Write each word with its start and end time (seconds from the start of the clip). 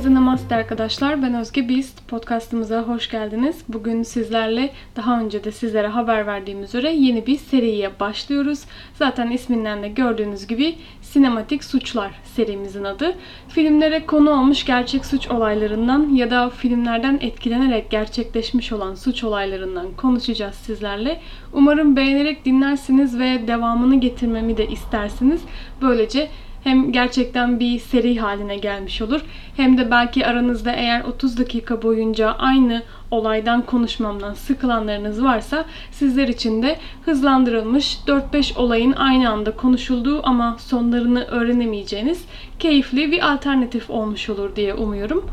Herkese 0.00 0.14
namaste 0.14 0.54
arkadaşlar. 0.54 1.22
Ben 1.22 1.34
Özge 1.34 1.68
Beast. 1.68 2.08
Podcastımıza 2.08 2.82
hoş 2.82 3.10
geldiniz. 3.10 3.64
Bugün 3.68 4.02
sizlerle 4.02 4.70
daha 4.96 5.20
önce 5.20 5.44
de 5.44 5.52
sizlere 5.52 5.86
haber 5.86 6.26
verdiğim 6.26 6.62
üzere 6.62 6.92
yeni 6.92 7.26
bir 7.26 7.36
seriye 7.38 8.00
başlıyoruz. 8.00 8.64
Zaten 8.94 9.30
isminden 9.30 9.82
de 9.82 9.88
gördüğünüz 9.88 10.46
gibi 10.46 10.74
Sinematik 11.02 11.64
Suçlar 11.64 12.10
serimizin 12.24 12.84
adı. 12.84 13.14
Filmlere 13.48 14.06
konu 14.06 14.30
olmuş 14.30 14.64
gerçek 14.64 15.04
suç 15.04 15.28
olaylarından 15.28 16.14
ya 16.14 16.30
da 16.30 16.50
filmlerden 16.50 17.18
etkilenerek 17.20 17.90
gerçekleşmiş 17.90 18.72
olan 18.72 18.94
suç 18.94 19.24
olaylarından 19.24 19.86
konuşacağız 19.96 20.54
sizlerle. 20.54 21.20
Umarım 21.52 21.96
beğenerek 21.96 22.44
dinlersiniz 22.44 23.18
ve 23.18 23.46
devamını 23.46 24.00
getirmemi 24.00 24.56
de 24.56 24.66
istersiniz. 24.66 25.40
Böylece 25.82 26.28
hem 26.64 26.92
gerçekten 26.92 27.60
bir 27.60 27.78
seri 27.78 28.18
haline 28.18 28.56
gelmiş 28.56 29.02
olur 29.02 29.20
hem 29.56 29.78
de 29.78 29.90
belki 29.90 30.26
aranızda 30.26 30.72
eğer 30.72 31.04
30 31.04 31.38
dakika 31.38 31.82
boyunca 31.82 32.30
aynı 32.30 32.82
olaydan 33.10 33.66
konuşmamdan 33.66 34.34
sıkılanlarınız 34.34 35.24
varsa 35.24 35.64
sizler 35.90 36.28
için 36.28 36.62
de 36.62 36.76
hızlandırılmış 37.04 37.98
4-5 38.06 38.58
olayın 38.58 38.92
aynı 38.92 39.30
anda 39.30 39.56
konuşulduğu 39.56 40.26
ama 40.26 40.56
sonlarını 40.58 41.24
öğrenemeyeceğiniz 41.24 42.24
keyifli 42.58 43.12
bir 43.12 43.32
alternatif 43.32 43.90
olmuş 43.90 44.30
olur 44.30 44.56
diye 44.56 44.74
umuyorum. 44.74 45.30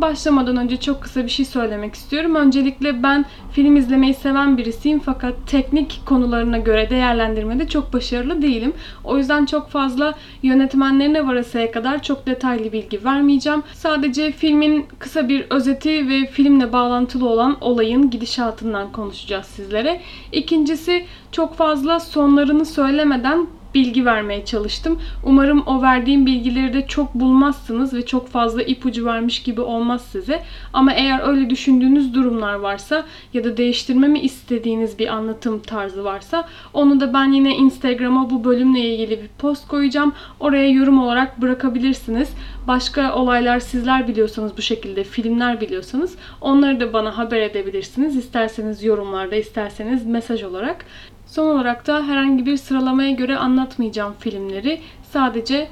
Başlamadan 0.00 0.56
önce 0.56 0.76
çok 0.76 1.02
kısa 1.02 1.24
bir 1.24 1.30
şey 1.30 1.44
söylemek 1.44 1.94
istiyorum. 1.94 2.34
Öncelikle 2.34 3.02
ben 3.02 3.24
film 3.52 3.76
izlemeyi 3.76 4.14
seven 4.14 4.56
birisiyim 4.56 5.00
fakat 5.00 5.34
teknik 5.46 6.00
konularına 6.06 6.58
göre 6.58 6.90
değerlendirmede 6.90 7.68
çok 7.68 7.92
başarılı 7.92 8.42
değilim. 8.42 8.72
O 9.04 9.18
yüzden 9.18 9.46
çok 9.46 9.68
fazla 9.68 10.14
yönetmenlerine 10.42 11.26
varasaya 11.26 11.70
kadar 11.70 12.02
çok 12.02 12.26
detaylı 12.26 12.72
bilgi 12.72 13.04
vermeyeceğim. 13.04 13.62
Sadece 13.72 14.32
filmin 14.32 14.86
kısa 14.98 15.28
bir 15.28 15.46
özeti 15.50 16.08
ve 16.08 16.26
filmle 16.26 16.72
bağlantılı 16.72 17.28
olan 17.28 17.56
olayın 17.60 18.10
gidişatından 18.10 18.92
konuşacağız 18.92 19.46
sizlere. 19.46 20.00
İkincisi 20.32 21.04
çok 21.32 21.54
fazla 21.54 22.00
sonlarını 22.00 22.64
söylemeden 22.64 23.46
bilgi 23.74 24.04
vermeye 24.04 24.44
çalıştım. 24.44 24.98
Umarım 25.24 25.62
o 25.66 25.82
verdiğim 25.82 26.26
bilgileri 26.26 26.74
de 26.74 26.86
çok 26.86 27.14
bulmazsınız 27.14 27.94
ve 27.94 28.06
çok 28.06 28.28
fazla 28.28 28.62
ipucu 28.62 29.04
vermiş 29.04 29.42
gibi 29.42 29.60
olmaz 29.60 30.04
size. 30.12 30.42
Ama 30.72 30.92
eğer 30.92 31.28
öyle 31.28 31.50
düşündüğünüz 31.50 32.14
durumlar 32.14 32.54
varsa 32.54 33.06
ya 33.34 33.44
da 33.44 33.56
değiştirmemi 33.56 34.20
istediğiniz 34.20 34.98
bir 34.98 35.08
anlatım 35.08 35.62
tarzı 35.62 36.04
varsa 36.04 36.48
onu 36.74 37.00
da 37.00 37.14
ben 37.14 37.32
yine 37.32 37.56
Instagram'a 37.56 38.30
bu 38.30 38.44
bölümle 38.44 38.80
ilgili 38.80 39.22
bir 39.22 39.28
post 39.38 39.68
koyacağım. 39.68 40.12
Oraya 40.40 40.70
yorum 40.70 41.02
olarak 41.02 41.40
bırakabilirsiniz. 41.40 42.28
Başka 42.68 43.14
olaylar 43.14 43.60
sizler 43.60 44.08
biliyorsanız 44.08 44.56
bu 44.56 44.62
şekilde 44.62 45.04
filmler 45.04 45.60
biliyorsanız 45.60 46.16
onları 46.40 46.80
da 46.80 46.92
bana 46.92 47.18
haber 47.18 47.40
edebilirsiniz. 47.40 48.16
İsterseniz 48.16 48.84
yorumlarda, 48.84 49.36
isterseniz 49.36 50.06
mesaj 50.06 50.42
olarak. 50.42 50.84
Son 51.30 51.46
olarak 51.46 51.86
da 51.86 52.02
herhangi 52.06 52.46
bir 52.46 52.56
sıralamaya 52.56 53.10
göre 53.10 53.36
anlatmayacağım 53.36 54.14
filmleri. 54.18 54.80
Sadece 55.12 55.68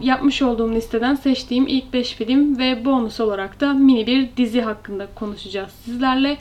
yapmış 0.00 0.42
olduğum 0.42 0.74
listeden 0.74 1.14
seçtiğim 1.14 1.66
ilk 1.66 1.92
5 1.92 2.14
film 2.14 2.58
ve 2.58 2.84
bonus 2.84 3.20
olarak 3.20 3.60
da 3.60 3.72
mini 3.72 4.06
bir 4.06 4.28
dizi 4.36 4.60
hakkında 4.60 5.06
konuşacağız 5.14 5.72
sizlerle. 5.84 6.36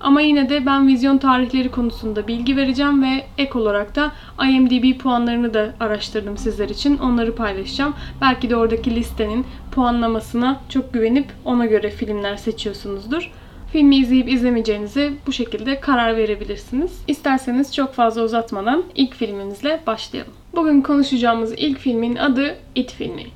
Ama 0.00 0.20
yine 0.20 0.50
de 0.50 0.66
ben 0.66 0.88
vizyon 0.88 1.18
tarihleri 1.18 1.70
konusunda 1.70 2.28
bilgi 2.28 2.56
vereceğim 2.56 3.02
ve 3.02 3.26
ek 3.38 3.58
olarak 3.58 3.96
da 3.96 4.12
IMDb 4.48 4.98
puanlarını 4.98 5.54
da 5.54 5.74
araştırdım 5.80 6.36
sizler 6.36 6.68
için. 6.68 6.98
Onları 6.98 7.34
paylaşacağım. 7.34 7.94
Belki 8.20 8.50
de 8.50 8.56
oradaki 8.56 8.96
listenin 8.96 9.46
puanlamasına 9.72 10.60
çok 10.68 10.92
güvenip 10.92 11.26
ona 11.44 11.66
göre 11.66 11.90
filmler 11.90 12.36
seçiyorsunuzdur 12.36 13.30
filmi 13.72 13.96
izleyip 13.96 14.28
izlemeyeceğinizi 14.28 15.12
bu 15.26 15.32
şekilde 15.32 15.80
karar 15.80 16.16
verebilirsiniz. 16.16 17.02
İsterseniz 17.08 17.74
çok 17.74 17.92
fazla 17.92 18.22
uzatmadan 18.22 18.84
ilk 18.94 19.14
filmimizle 19.14 19.80
başlayalım. 19.86 20.32
Bugün 20.54 20.82
konuşacağımız 20.82 21.52
ilk 21.56 21.78
filmin 21.78 22.16
adı 22.16 22.56
It 22.74 22.92
filmi. 22.92 23.26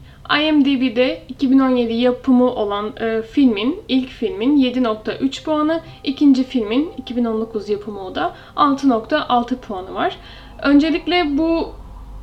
IMDb'de 0.43 1.23
2017 1.29 1.93
yapımı 1.93 2.51
olan 2.51 2.93
e, 3.01 3.23
filmin, 3.23 3.83
ilk 3.89 4.09
filmin 4.09 4.57
7.3 4.57 5.45
puanı, 5.45 5.81
ikinci 6.05 6.45
filmin 6.45 6.93
2019 6.99 7.69
yapımı 7.69 8.07
o 8.07 8.15
da 8.15 8.35
6.6 8.57 9.57
puanı 9.57 9.95
var. 9.95 10.17
Öncelikle 10.63 11.39
bu 11.39 11.73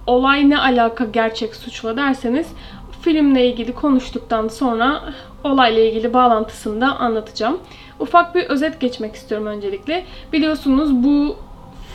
olay 0.08 0.50
ne 0.50 0.60
alaka 0.60 1.06
gerçek 1.06 1.56
suçla 1.56 1.98
derseniz 1.98 2.48
filmle 3.02 3.48
ilgili 3.48 3.74
konuştuktan 3.74 4.48
sonra 4.48 5.14
olayla 5.44 5.82
ilgili 5.82 6.14
bağlantısını 6.14 6.82
da 6.82 6.98
anlatacağım. 6.98 7.60
Ufak 8.00 8.36
bir 8.36 8.44
özet 8.44 8.80
geçmek 8.80 9.16
istiyorum 9.16 9.48
öncelikle. 9.48 10.06
Biliyorsunuz 10.34 11.04
bu 11.04 11.36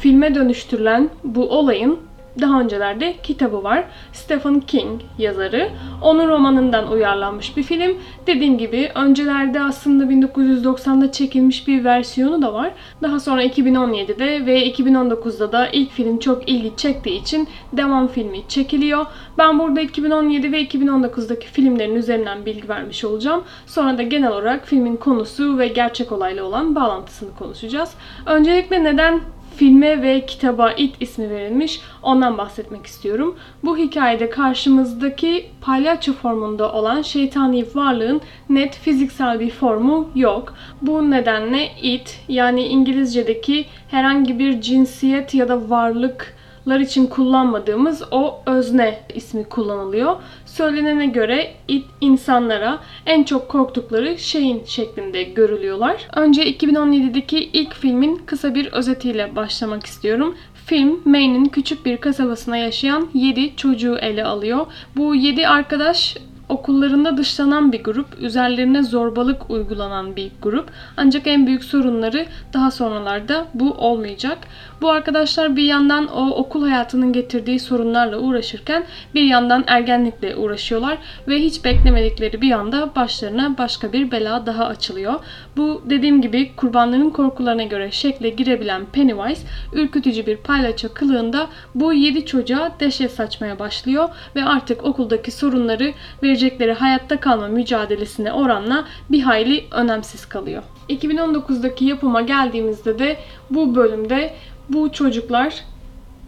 filme 0.01 0.35
dönüştürülen 0.35 1.11
bu 1.25 1.51
olayın 1.51 1.99
daha 2.41 2.61
öncelerde 2.61 3.15
kitabı 3.23 3.63
var. 3.63 3.85
Stephen 4.13 4.61
King 4.61 5.01
yazarı. 5.19 5.71
Onun 6.03 6.29
romanından 6.29 6.93
uyarlanmış 6.93 7.57
bir 7.57 7.63
film. 7.63 7.97
Dediğim 8.27 8.59
gibi 8.59 8.91
öncelerde 8.95 9.61
aslında 9.61 10.05
1990'da 10.05 11.13
çekilmiş 11.13 11.69
bir 11.69 11.85
versiyonu 11.85 12.43
da 12.43 12.55
var. 12.55 12.73
Daha 13.03 13.21
sonra 13.21 13.45
2017'de 13.45 14.47
ve 14.47 14.71
2019'da 14.71 15.53
da 15.53 15.69
ilk 15.69 15.91
film 15.91 16.19
çok 16.19 16.49
ilgi 16.49 16.77
çektiği 16.77 17.21
için 17.21 17.49
devam 17.73 18.09
filmi 18.09 18.49
çekiliyor. 18.49 19.07
Ben 19.39 19.59
burada 19.59 19.81
2017 19.81 20.53
ve 20.53 20.65
2019'daki 20.65 21.47
filmlerin 21.47 21.95
üzerinden 21.95 22.47
bilgi 22.47 22.69
vermiş 22.69 23.05
olacağım. 23.05 23.43
Sonra 23.67 23.99
da 23.99 24.03
genel 24.03 24.31
olarak 24.31 24.67
filmin 24.67 24.97
konusu 24.97 25.59
ve 25.59 25.69
gerçek 25.69 26.13
olayla 26.13 26.45
olan 26.45 26.75
bağlantısını 26.75 27.35
konuşacağız. 27.39 27.91
Öncelikle 28.27 28.85
neden 28.85 29.21
filme 29.57 30.03
ve 30.03 30.27
kitaba 30.27 30.73
It 30.73 30.95
ismi 31.01 31.31
verilmiş. 31.31 31.81
Ondan 32.03 32.39
bahsetmek 32.39 32.87
istiyorum. 32.87 33.37
Bu 33.65 33.77
hikayede 33.77 34.31
karşımızdaki 34.31 35.47
palyaço 35.61 36.13
formunda 36.13 36.73
olan 36.73 37.03
şeytani 37.03 37.65
varlığın 37.75 38.21
net 38.49 38.75
fiziksel 38.75 39.41
bir 39.41 39.51
formu 39.51 40.11
yok. 40.15 40.55
Bu 40.83 41.11
nedenle 41.11 41.69
It 41.83 42.21
yani 42.29 42.67
İngilizce'deki 42.67 43.65
herhangi 43.91 44.39
bir 44.39 44.61
cinsiyet 44.61 45.35
ya 45.35 45.49
da 45.49 45.71
varlık 45.71 46.37
lar 46.69 46.81
için 46.81 47.07
kullanmadığımız 47.07 48.03
o 48.11 48.41
özne 48.47 48.99
ismi 49.15 49.45
kullanılıyor. 49.45 50.17
Söylenene 50.47 51.07
göre 51.07 51.55
it 51.69 51.85
insanlara 52.01 52.79
en 53.07 53.23
çok 53.23 53.49
korktukları 53.49 54.19
şeyin 54.19 54.65
şeklinde 54.65 55.23
görülüyorlar. 55.23 56.09
Önce 56.17 56.53
2017'deki 56.53 57.51
ilk 57.53 57.75
filmin 57.75 58.17
kısa 58.17 58.55
bir 58.55 58.73
özetiyle 58.73 59.37
başlamak 59.37 59.87
istiyorum. 59.87 60.37
Film 60.67 61.01
Maine'in 61.05 61.45
küçük 61.45 61.87
bir 61.87 61.97
kasabasına 61.97 62.57
yaşayan 62.57 63.09
7 63.15 63.57
çocuğu 63.57 63.97
ele 63.97 64.25
alıyor. 64.25 64.67
Bu 64.97 65.15
7 65.15 65.49
arkadaş 65.49 66.17
okullarında 66.53 67.17
dışlanan 67.17 67.73
bir 67.73 67.85
grup, 67.85 68.19
üzerlerine 68.21 68.83
zorbalık 68.83 69.51
uygulanan 69.51 70.17
bir 70.17 70.31
grup. 70.43 70.71
Ancak 70.97 71.27
en 71.27 71.47
büyük 71.47 71.65
sorunları 71.65 72.27
daha 72.53 72.71
sonralarda 72.71 73.47
bu 73.55 73.73
olmayacak. 73.73 74.39
Bu 74.81 74.91
arkadaşlar 74.91 75.57
bir 75.57 75.65
yandan 75.65 76.07
o 76.07 76.31
okul 76.31 76.69
hayatının 76.69 77.13
getirdiği 77.13 77.61
sorunlarla 77.61 78.19
uğraşırken 78.19 78.85
bir 79.15 79.25
yandan 79.25 79.65
ergenlikle 79.67 80.37
uğraşıyorlar 80.37 80.99
ve 81.29 81.39
hiç 81.39 81.65
beklemedikleri 81.65 82.41
bir 82.41 82.51
anda 82.51 82.95
başlarına 82.97 83.59
başka 83.59 83.93
bir 83.93 84.11
bela 84.11 84.47
daha 84.47 84.67
açılıyor. 84.67 85.15
Bu 85.57 85.83
dediğim 85.91 86.23
gibi 86.23 86.57
kurbanların 86.57 87.11
korkularına 87.11 87.63
göre 87.65 87.91
şekle 87.91 88.29
girebilen 88.29 88.85
Pennywise 88.93 89.47
ürkütücü 89.73 90.27
bir 90.27 90.37
paylaça 90.37 90.89
kılığında 90.89 91.47
bu 91.75 91.93
7 91.93 92.27
çocuğa 92.27 92.73
deşe 92.81 93.09
saçmaya 93.09 93.59
başlıyor 93.59 94.09
ve 94.37 94.45
artık 94.45 94.85
okuldaki 94.85 95.31
sorunları 95.31 95.93
verecekleri 96.43 96.73
hayatta 96.73 97.21
kalma 97.21 97.49
mücadelesine 97.49 98.33
oranla 98.33 98.85
bir 99.11 99.23
hayli 99.23 99.65
önemsiz 99.71 100.27
kalıyor. 100.27 100.63
2019'daki 100.89 101.85
yapıma 101.85 102.21
geldiğimizde 102.21 102.99
de 102.99 103.17
bu 103.51 103.75
bölümde 103.75 104.35
bu 104.69 104.93
çocuklar 104.93 105.65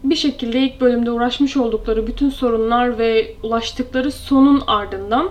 bir 0.05 0.17
şekilde 0.17 0.59
ilk 0.61 0.81
bölümde 0.81 1.11
uğraşmış 1.11 1.57
oldukları 1.57 2.07
bütün 2.07 2.31
sorunlar 2.31 2.99
ve 2.99 3.35
ulaştıkları 3.43 4.13
sonun 4.13 4.63
ardından 4.67 5.31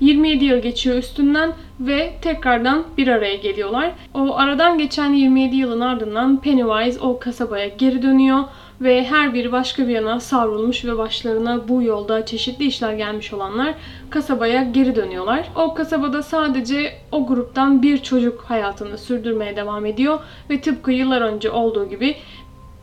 27 0.00 0.44
yıl 0.44 0.58
geçiyor 0.58 0.96
üstünden 0.96 1.52
ve 1.80 2.12
tekrardan 2.22 2.84
bir 2.96 3.08
araya 3.08 3.36
geliyorlar. 3.36 3.92
O 4.14 4.36
aradan 4.36 4.78
geçen 4.78 5.12
27 5.12 5.56
yılın 5.56 5.80
ardından 5.80 6.40
Pennywise 6.40 7.00
o 7.00 7.18
kasabaya 7.18 7.68
geri 7.68 8.02
dönüyor 8.02 8.44
ve 8.80 9.04
her 9.04 9.34
biri 9.34 9.52
başka 9.52 9.88
bir 9.88 9.92
yana 9.92 10.20
savrulmuş 10.20 10.84
ve 10.84 10.98
başlarına 10.98 11.68
bu 11.68 11.82
yolda 11.82 12.26
çeşitli 12.26 12.64
işler 12.64 12.92
gelmiş 12.92 13.32
olanlar 13.32 13.74
kasabaya 14.10 14.62
geri 14.62 14.96
dönüyorlar. 14.96 15.48
O 15.56 15.74
kasabada 15.74 16.22
sadece 16.22 16.92
o 17.12 17.26
gruptan 17.26 17.82
bir 17.82 17.98
çocuk 17.98 18.40
hayatını 18.40 18.98
sürdürmeye 18.98 19.56
devam 19.56 19.86
ediyor 19.86 20.18
ve 20.50 20.60
tıpkı 20.60 20.92
yıllar 20.92 21.20
önce 21.20 21.50
olduğu 21.50 21.88
gibi 21.88 22.16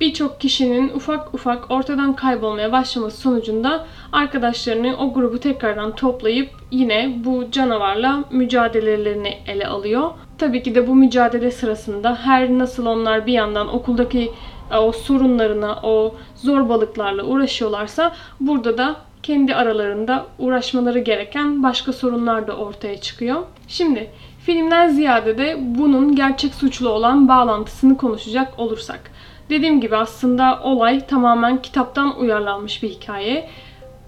birçok 0.01 0.41
kişinin 0.41 0.89
ufak 0.89 1.33
ufak 1.33 1.71
ortadan 1.71 2.15
kaybolmaya 2.15 2.71
başlaması 2.71 3.17
sonucunda 3.17 3.85
arkadaşlarını 4.11 4.95
o 4.97 5.13
grubu 5.13 5.39
tekrardan 5.39 5.95
toplayıp 5.95 6.49
yine 6.71 7.15
bu 7.23 7.51
canavarla 7.51 8.23
mücadelelerini 8.31 9.38
ele 9.47 9.67
alıyor. 9.67 10.11
Tabii 10.38 10.63
ki 10.63 10.75
de 10.75 10.88
bu 10.88 10.95
mücadele 10.95 11.51
sırasında 11.51 12.15
her 12.15 12.49
nasıl 12.49 12.85
onlar 12.85 13.25
bir 13.25 13.33
yandan 13.33 13.67
okuldaki 13.75 14.31
o 14.72 14.92
sorunlarına, 14.92 15.80
o 15.84 16.16
zorbalıklarla 16.36 17.24
uğraşıyorlarsa 17.24 18.16
burada 18.40 18.78
da 18.78 18.96
kendi 19.24 19.56
aralarında 19.56 20.25
uğraşmaları 20.40 21.00
gereken 21.00 21.64
başka 21.64 21.94
sorunlar 21.94 22.48
da 22.48 22.54
ortaya 22.54 23.02
çıkıyor. 23.02 23.44
Şimdi 23.68 24.12
filmden 24.46 24.90
ziyade 24.90 25.38
de 25.38 25.58
bunun 25.60 26.16
gerçek 26.16 26.54
suçlu 26.54 26.90
olan 26.90 27.28
bağlantısını 27.28 27.98
konuşacak 27.98 28.60
olursak. 28.60 29.12
Dediğim 29.50 29.81
gibi 29.81 29.98
aslında 29.98 30.60
olay 30.64 31.08
tamamen 31.08 31.62
kitaptan 31.62 32.19
uyarlanmış 32.19 32.84
bir 32.84 32.90
hikaye. 32.90 33.50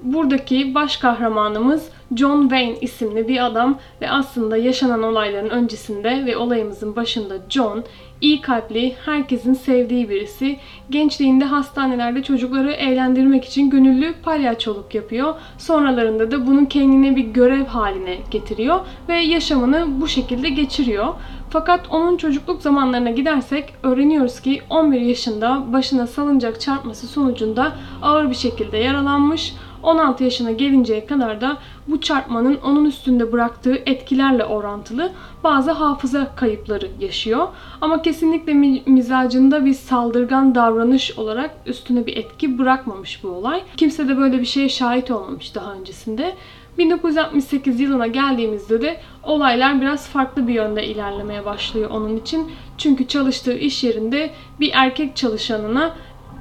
Buradaki 0.01 0.75
baş 0.75 0.97
kahramanımız 0.97 1.89
John 2.15 2.41
Wayne 2.41 2.79
isimli 2.81 3.27
bir 3.27 3.45
adam 3.45 3.79
ve 4.01 4.09
aslında 4.09 4.57
yaşanan 4.57 5.03
olayların 5.03 5.49
öncesinde 5.49 6.25
ve 6.25 6.37
olayımızın 6.37 6.95
başında 6.95 7.37
John 7.49 7.83
iyi 8.21 8.41
kalpli, 8.41 8.95
herkesin 9.05 9.53
sevdiği 9.53 10.09
birisi. 10.09 10.57
Gençliğinde 10.89 11.45
hastanelerde 11.45 12.23
çocukları 12.23 12.71
eğlendirmek 12.71 13.45
için 13.45 13.69
gönüllü 13.69 14.13
palyaçoluk 14.23 14.95
yapıyor. 14.95 15.33
Sonralarında 15.57 16.31
da 16.31 16.47
bunu 16.47 16.67
kendine 16.67 17.15
bir 17.15 17.23
görev 17.23 17.65
haline 17.65 18.17
getiriyor 18.31 18.79
ve 19.09 19.15
yaşamını 19.15 20.01
bu 20.01 20.07
şekilde 20.07 20.49
geçiriyor. 20.49 21.07
Fakat 21.49 21.81
onun 21.89 22.17
çocukluk 22.17 22.61
zamanlarına 22.61 23.11
gidersek 23.11 23.73
öğreniyoruz 23.83 24.41
ki 24.41 24.61
11 24.69 25.01
yaşında 25.01 25.73
başına 25.73 26.07
salıncak 26.07 26.61
çarpması 26.61 27.07
sonucunda 27.07 27.75
ağır 28.01 28.29
bir 28.29 28.35
şekilde 28.35 28.77
yaralanmış. 28.77 29.53
16 29.83 30.23
yaşına 30.23 30.51
gelinceye 30.51 31.05
kadar 31.05 31.41
da 31.41 31.57
bu 31.87 32.01
çarpmanın 32.01 32.57
onun 32.63 32.85
üstünde 32.85 33.31
bıraktığı 33.31 33.75
etkilerle 33.85 34.45
orantılı 34.45 35.11
bazı 35.43 35.71
hafıza 35.71 36.35
kayıpları 36.35 36.87
yaşıyor. 36.99 37.47
Ama 37.81 38.01
kesinlikle 38.01 38.53
mizacında 38.85 39.65
bir 39.65 39.73
saldırgan 39.73 40.55
davranış 40.55 41.17
olarak 41.17 41.51
üstüne 41.65 42.05
bir 42.05 42.17
etki 42.17 42.57
bırakmamış 42.57 43.23
bu 43.23 43.27
olay. 43.27 43.61
Kimse 43.77 44.07
de 44.07 44.17
böyle 44.17 44.39
bir 44.39 44.45
şeye 44.45 44.69
şahit 44.69 45.11
olmamış 45.11 45.55
daha 45.55 45.73
öncesinde. 45.73 46.35
1968 46.77 47.79
yılına 47.79 48.07
geldiğimizde 48.07 48.81
de 48.81 49.01
olaylar 49.23 49.81
biraz 49.81 50.07
farklı 50.07 50.47
bir 50.47 50.53
yönde 50.53 50.85
ilerlemeye 50.87 51.45
başlıyor 51.45 51.89
onun 51.89 52.17
için. 52.17 52.51
Çünkü 52.77 53.07
çalıştığı 53.07 53.57
iş 53.57 53.83
yerinde 53.83 54.29
bir 54.59 54.71
erkek 54.73 55.15
çalışanına 55.15 55.95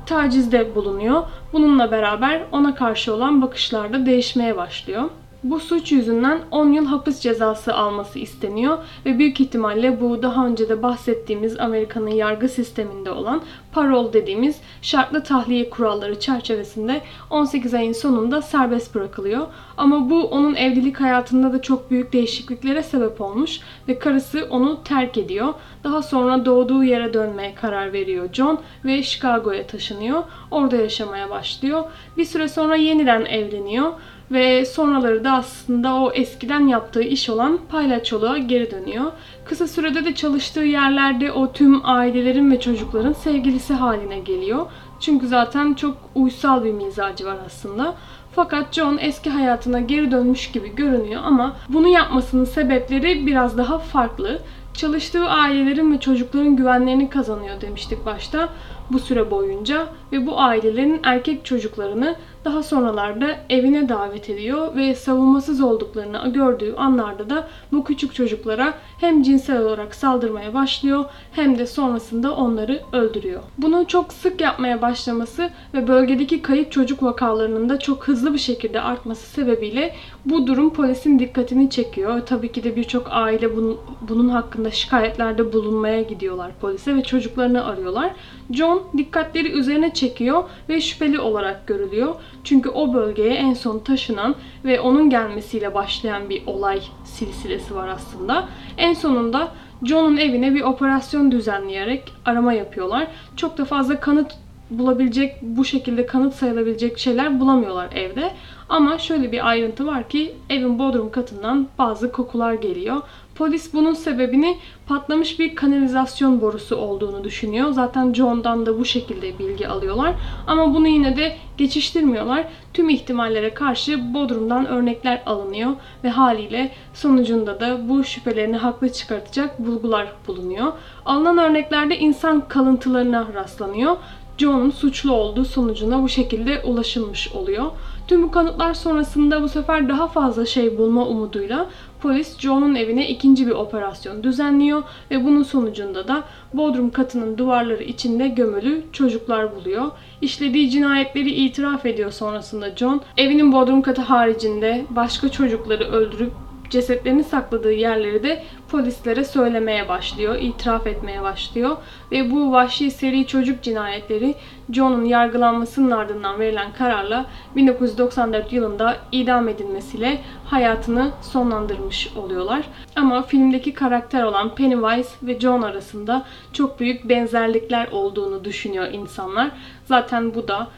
tacizde 0.09 0.75
bulunuyor. 0.75 1.23
Bununla 1.53 1.91
beraber 1.91 2.43
ona 2.53 2.75
karşı 2.75 3.15
olan 3.15 3.43
bakışlar 3.43 3.93
da 3.93 4.07
değişmeye 4.07 4.57
başlıyor. 4.57 5.11
Bu 5.43 5.61
suç 5.61 5.93
yüzünden 5.93 6.41
10 6.51 6.73
yıl 6.73 6.87
hapis 6.87 7.21
cezası 7.21 7.75
alması 7.75 8.19
isteniyor 8.19 8.79
ve 9.07 9.19
büyük 9.19 9.41
ihtimalle 9.41 10.01
bu 10.01 10.23
daha 10.23 10.47
önce 10.47 10.69
de 10.69 10.83
bahsettiğimiz 10.83 11.61
Amerika'nın 11.61 12.11
yargı 12.11 12.49
sisteminde 12.49 13.11
olan 13.11 13.43
parol 13.73 14.13
dediğimiz 14.13 14.61
şartlı 14.83 15.23
tahliye 15.23 15.71
kuralları 15.71 16.21
çerçevesinde 16.21 17.01
18 17.31 17.75
ayın 17.75 17.93
sonunda 17.93 18.43
serbest 18.43 18.95
bırakılıyor. 18.95 19.47
Ama 19.77 20.11
bu 20.11 20.25
onun 20.25 20.55
evlilik 20.55 21.01
hayatında 21.01 21.53
da 21.53 21.63
çok 21.63 21.91
büyük 21.91 22.13
değişikliklere 22.13 22.83
sebep 22.83 23.21
olmuş 23.21 23.61
ve 23.89 23.99
karısı 23.99 24.47
onu 24.51 24.83
terk 24.85 25.19
ediyor. 25.19 25.55
Daha 25.85 26.03
sonra 26.03 26.45
doğduğu 26.45 26.85
yere 26.85 27.15
dönmeye 27.15 27.55
karar 27.55 27.93
veriyor 27.93 28.29
John 28.33 28.61
ve 28.85 29.03
Chicago'ya 29.03 29.67
taşınıyor. 29.67 30.23
Orada 30.51 30.77
yaşamaya 30.77 31.31
başlıyor. 31.31 31.85
Bir 32.17 32.25
süre 32.25 32.49
sonra 32.49 32.77
yeniden 32.77 33.25
evleniyor 33.25 33.93
ve 34.31 34.65
sonraları 34.65 35.25
da 35.25 35.33
aslında 35.33 35.95
o 35.95 36.13
eskiden 36.13 36.69
yaptığı 36.69 37.03
iş 37.03 37.31
olan 37.31 37.59
paylaçoluğa 37.71 38.39
geri 38.39 38.71
dönüyor. 38.71 39.13
Kısa 39.45 39.69
sürede 39.69 40.05
de 40.05 40.15
çalıştığı 40.15 40.61
yerlerde 40.61 41.33
o 41.33 41.53
tüm 41.53 41.81
ailelerin 41.87 42.51
ve 42.51 42.61
çocukların 42.61 43.13
sevgilisi 43.13 43.75
haline 43.75 44.19
geliyor. 44.19 44.67
Çünkü 45.01 45.29
zaten 45.29 45.75
çok 45.75 45.97
uysal 46.15 46.65
bir 46.65 46.73
mizacı 46.73 47.27
var 47.27 47.37
aslında. 47.47 47.95
Fakat 48.35 48.73
John 48.75 48.99
eski 49.01 49.31
hayatına 49.31 49.81
geri 49.81 50.11
dönmüş 50.11 50.51
gibi 50.51 50.75
görünüyor 50.75 51.23
ama 51.25 51.57
bunu 51.69 51.89
yapmasının 51.89 52.45
sebepleri 52.45 53.27
biraz 53.27 53.59
daha 53.59 53.79
farklı. 53.79 54.39
Çalıştığı 54.75 55.29
ailelerin 55.29 55.93
ve 55.93 56.01
çocukların 56.01 56.57
güvenlerini 56.57 57.11
kazanıyor 57.11 57.61
demiştik 57.61 58.07
başta 58.07 58.49
bu 58.93 58.99
süre 58.99 59.31
boyunca 59.31 59.87
ve 60.13 60.27
bu 60.27 60.41
ailelerin 60.41 61.01
erkek 61.03 61.45
çocuklarını 61.45 62.17
daha 62.45 62.63
sonralarda 62.63 63.37
evine 63.51 63.89
davet 63.89 64.31
ediyor 64.31 64.77
ve 64.77 64.95
savunmasız 64.95 65.61
olduklarını 65.61 66.33
gördüğü 66.33 66.75
anlarda 66.77 67.31
da 67.31 67.49
bu 67.73 67.85
küçük 67.85 68.15
çocuklara 68.15 68.75
hem 69.01 69.23
cinsel 69.23 69.63
olarak 69.63 69.95
saldırmaya 69.95 70.55
başlıyor 70.55 71.05
hem 71.33 71.59
de 71.59 71.67
sonrasında 71.67 72.35
onları 72.35 72.81
öldürüyor. 72.93 73.43
Bunu 73.59 73.87
çok 73.87 74.13
sık 74.13 74.41
yapmaya 74.41 74.83
başlaması 74.83 75.51
ve 75.75 75.89
bölgedeki 75.89 76.43
kayıp 76.43 76.73
çocuk 76.73 77.03
vakalarının 77.03 77.69
da 77.69 77.79
çok 77.79 78.09
hızlı 78.09 78.35
bir 78.35 78.39
şekilde 78.39 78.81
artması 78.81 79.27
sebebiyle 79.27 79.95
bu 80.25 80.47
durum 80.47 80.73
polisin 80.73 81.19
dikkatini 81.19 81.71
çekiyor. 81.71 82.21
Tabii 82.27 82.53
ki 82.53 82.65
de 82.65 82.77
birçok 82.77 83.07
aile 83.11 83.57
bunun, 83.57 83.77
bunun 84.09 84.29
hakkında 84.29 84.71
şikayetlerde 84.71 85.53
bulunmaya 85.53 86.03
gidiyorlar 86.03 86.51
polise 86.61 86.97
ve 86.97 87.03
çocuklarını 87.03 87.65
arıyorlar. 87.65 88.11
John 88.51 88.78
dikkatleri 88.97 89.53
üzerine 89.53 89.95
çekiyor 89.95 90.45
ve 90.69 90.81
şüpheli 90.81 91.21
olarak 91.21 91.67
görülüyor. 91.67 92.15
Çünkü 92.45 92.69
o 92.69 92.95
bölgeye 92.95 93.35
en 93.35 93.55
son 93.55 93.79
taşınan 93.79 94.35
ve 94.65 94.81
onun 94.81 95.11
gelmesiyle 95.11 95.75
başlayan 95.75 96.31
bir 96.31 96.47
olay 96.47 96.81
silsilesi 97.05 97.75
var 97.75 97.89
aslında. 97.89 98.49
En 98.77 98.95
sonunda 98.95 99.49
John'un 99.83 100.17
evine 100.17 100.55
bir 100.55 100.63
operasyon 100.63 101.31
düzenleyerek 101.31 102.13
arama 102.25 102.53
yapıyorlar. 102.53 103.07
Çok 103.37 103.59
da 103.59 103.65
fazla 103.65 104.01
kanıt 104.01 104.33
bulabilecek, 104.71 105.37
bu 105.43 105.65
şekilde 105.65 106.07
kanıt 106.07 106.35
sayılabilecek 106.35 106.99
şeyler 106.99 107.41
bulamıyorlar 107.41 107.93
evde. 107.93 108.31
Ama 108.69 108.99
şöyle 108.99 109.33
bir 109.33 109.49
ayrıntı 109.49 109.87
var 109.87 110.09
ki 110.09 110.35
evin 110.51 110.79
bodrum 110.79 111.11
katından 111.11 111.69
bazı 111.79 112.13
kokular 112.13 112.55
geliyor. 112.55 113.03
Polis 113.39 113.75
bunun 113.75 113.95
sebebini 113.95 114.59
patlamış 114.87 115.39
bir 115.39 115.55
kanalizasyon 115.55 116.41
borusu 116.41 116.77
olduğunu 116.77 117.25
düşünüyor. 117.25 117.73
Zaten 117.73 118.13
John'dan 118.13 118.67
da 118.67 118.79
bu 118.79 118.85
şekilde 118.85 119.39
bilgi 119.39 119.69
alıyorlar. 119.69 120.15
Ama 120.47 120.75
bunu 120.75 120.89
yine 120.89 121.17
de 121.17 121.37
geçiştirmiyorlar. 121.59 122.45
Tüm 122.75 122.89
ihtimallere 122.89 123.55
karşı 123.55 124.15
Bodrum'dan 124.15 124.67
örnekler 124.67 125.23
alınıyor 125.27 125.71
ve 126.05 126.11
haliyle 126.11 126.73
sonucunda 126.95 127.61
da 127.61 127.89
bu 127.89 128.05
şüphelerini 128.05 128.57
haklı 128.57 128.93
çıkartacak 128.93 129.59
bulgular 129.67 130.13
bulunuyor. 130.27 130.73
Alınan 131.05 131.39
örneklerde 131.39 131.99
insan 131.99 132.49
kalıntılarına 132.49 133.27
rastlanıyor. 133.35 133.97
John'un 134.39 134.71
suçlu 134.71 135.13
olduğu 135.13 135.45
sonucuna 135.45 136.03
bu 136.03 136.09
şekilde 136.09 136.63
ulaşılmış 136.63 137.33
oluyor. 137.33 137.65
Tüm 138.09 138.23
bu 138.23 138.31
kanıtlar 138.31 138.75
sonrasında 138.75 139.43
bu 139.43 139.49
sefer 139.49 139.89
daha 139.89 140.09
fazla 140.09 140.47
şey 140.47 140.79
bulma 140.79 141.07
umuduyla 141.07 141.67
polis 142.01 142.39
John'un 142.39 142.75
evine 142.75 143.09
ikinci 143.09 143.47
bir 143.47 143.53
operasyon 143.53 144.23
düzenliyor 144.23 144.83
ve 145.11 145.25
bunun 145.25 145.43
sonucunda 145.43 146.09
da 146.09 146.25
bodrum 146.55 146.91
katının 146.91 147.39
duvarları 147.39 147.83
içinde 147.83 148.29
gömülü 148.29 148.83
çocuklar 148.93 149.57
buluyor. 149.57 149.91
İşlediği 150.21 150.71
cinayetleri 150.71 151.31
itiraf 151.31 151.87
ediyor 151.87 152.11
sonrasında 152.11 152.77
John. 152.77 153.01
Evinin 153.17 153.53
bodrum 153.53 153.83
katı 153.83 154.03
haricinde 154.03 154.85
başka 154.91 155.29
çocukları 155.29 155.85
öldürüp 155.85 156.33
cesetlerini 156.71 157.25
sakladığı 157.25 157.73
yerleri 157.73 158.23
de 158.23 158.45
polislere 158.69 159.25
söylemeye 159.25 159.89
başlıyor, 159.89 160.37
itiraf 160.41 160.87
etmeye 160.87 161.23
başlıyor. 161.23 161.77
Ve 162.13 162.31
bu 162.31 162.53
vahşi 162.53 162.91
seri 162.91 163.27
çocuk 163.27 163.63
cinayetleri 163.63 164.35
John'un 164.73 165.05
yargılanmasının 165.05 165.91
ardından 165.91 166.41
verilen 166.41 166.73
kararla 166.73 167.27
1994 167.57 168.53
yılında 168.53 168.97
idam 169.13 169.49
edilmesiyle 169.49 170.21
hayatını 170.45 171.11
sonlandırmış 171.23 172.11
oluyorlar. 172.17 172.65
Ama 172.97 173.23
filmdeki 173.23 173.75
karakter 173.75 174.23
olan 174.23 174.55
Pennywise 174.55 175.11
ve 175.23 175.41
John 175.41 175.63
arasında 175.63 176.25
çok 176.53 176.81
büyük 176.81 177.09
benzerlikler 177.09 177.89
olduğunu 177.93 178.45
düşünüyor 178.45 178.87
insanlar. 178.93 179.51
Zaten 179.85 180.35
bu 180.35 180.49
da 180.49 180.69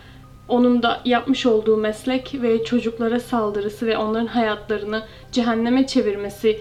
onun 0.51 0.83
da 0.83 1.01
yapmış 1.05 1.47
olduğu 1.47 1.77
meslek 1.77 2.35
ve 2.43 2.65
çocuklara 2.65 3.21
saldırısı 3.21 3.87
ve 3.87 3.97
onların 3.99 4.27
hayatlarını 4.27 5.03
cehenneme 5.33 5.87
çevirmesi 5.87 6.61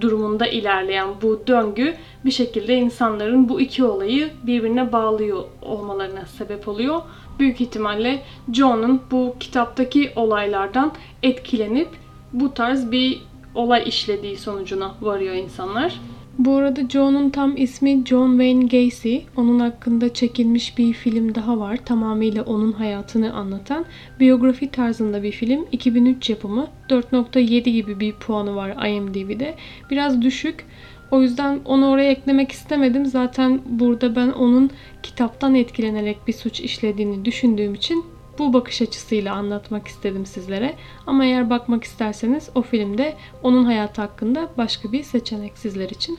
durumunda 0.00 0.46
ilerleyen 0.46 1.08
bu 1.22 1.42
döngü 1.46 1.94
bir 2.24 2.30
şekilde 2.30 2.74
insanların 2.74 3.48
bu 3.48 3.60
iki 3.60 3.84
olayı 3.84 4.30
birbirine 4.42 4.92
bağlıyor 4.92 5.44
olmalarına 5.62 6.26
sebep 6.26 6.68
oluyor. 6.68 7.00
Büyük 7.38 7.60
ihtimalle 7.60 8.22
John'un 8.52 9.02
bu 9.10 9.36
kitaptaki 9.40 10.12
olaylardan 10.16 10.92
etkilenip 11.22 11.88
bu 12.32 12.54
tarz 12.54 12.92
bir 12.92 13.22
olay 13.54 13.82
işlediği 13.86 14.36
sonucuna 14.36 14.94
varıyor 15.00 15.34
insanlar. 15.34 16.00
Bu 16.38 16.56
arada 16.56 16.88
Joe'nun 16.88 17.30
tam 17.30 17.56
ismi 17.56 18.02
John 18.06 18.30
Wayne 18.30 18.64
Gacy. 18.64 19.16
Onun 19.36 19.60
hakkında 19.60 20.14
çekilmiş 20.14 20.78
bir 20.78 20.92
film 20.92 21.34
daha 21.34 21.58
var. 21.58 21.76
Tamamıyla 21.84 22.42
onun 22.42 22.72
hayatını 22.72 23.34
anlatan. 23.34 23.84
Biyografi 24.20 24.70
tarzında 24.70 25.22
bir 25.22 25.32
film. 25.32 25.66
2003 25.72 26.30
yapımı. 26.30 26.66
4.7 26.88 27.70
gibi 27.70 28.00
bir 28.00 28.12
puanı 28.12 28.56
var 28.56 28.88
IMDb'de. 28.88 29.54
Biraz 29.90 30.22
düşük. 30.22 30.64
O 31.10 31.22
yüzden 31.22 31.60
onu 31.64 31.88
oraya 31.88 32.10
eklemek 32.10 32.52
istemedim. 32.52 33.06
Zaten 33.06 33.60
burada 33.66 34.16
ben 34.16 34.28
onun 34.28 34.70
kitaptan 35.02 35.54
etkilenerek 35.54 36.18
bir 36.28 36.32
suç 36.32 36.60
işlediğini 36.60 37.24
düşündüğüm 37.24 37.74
için 37.74 38.04
bu 38.40 38.52
bakış 38.52 38.82
açısıyla 38.82 39.34
anlatmak 39.34 39.88
istedim 39.88 40.26
sizlere. 40.26 40.74
Ama 41.06 41.24
eğer 41.24 41.50
bakmak 41.50 41.84
isterseniz 41.84 42.50
o 42.54 42.62
filmde 42.62 43.16
onun 43.42 43.64
hayatı 43.64 44.00
hakkında 44.00 44.48
başka 44.58 44.92
bir 44.92 45.02
seçenek 45.02 45.58
sizler 45.58 45.88
için. 45.88 46.18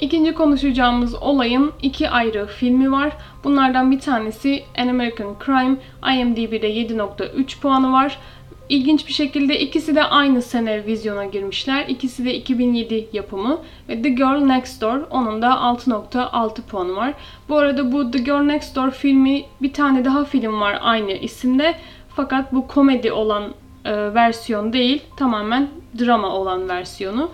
İkinci 0.00 0.34
konuşacağımız 0.34 1.14
olayın 1.14 1.72
iki 1.82 2.10
ayrı 2.10 2.46
filmi 2.46 2.92
var. 2.92 3.16
Bunlardan 3.44 3.90
bir 3.90 4.00
tanesi 4.00 4.62
An 4.78 4.88
American 4.88 5.36
Crime. 5.46 5.76
IMDb'de 6.14 6.70
7.3 6.70 7.60
puanı 7.60 7.92
var. 7.92 8.18
İlginç 8.68 9.08
bir 9.08 9.12
şekilde 9.12 9.60
ikisi 9.60 9.94
de 9.94 10.04
aynı 10.04 10.42
sene 10.42 10.86
vizyona 10.86 11.24
girmişler. 11.24 11.84
İkisi 11.88 12.24
de 12.24 12.34
2007 12.34 13.08
yapımı. 13.12 13.60
Ve 13.88 14.02
The 14.02 14.08
Girl 14.08 14.44
Next 14.46 14.82
Door 14.82 15.00
onun 15.10 15.42
da 15.42 15.48
6.6 15.48 16.62
puanı 16.62 16.96
var. 16.96 17.14
Bu 17.48 17.58
arada 17.58 17.92
bu 17.92 18.10
The 18.10 18.18
Girl 18.18 18.42
Next 18.42 18.76
Door 18.76 18.90
filmi 18.90 19.44
bir 19.62 19.72
tane 19.72 20.04
daha 20.04 20.24
film 20.24 20.60
var 20.60 20.78
aynı 20.82 21.12
isimde. 21.12 21.74
Fakat 22.08 22.52
bu 22.52 22.66
komedi 22.66 23.12
olan 23.12 23.44
e, 23.84 24.14
versiyon 24.14 24.72
değil. 24.72 25.02
Tamamen 25.16 25.68
drama 25.98 26.28
olan 26.28 26.68
versiyonu 26.68 27.30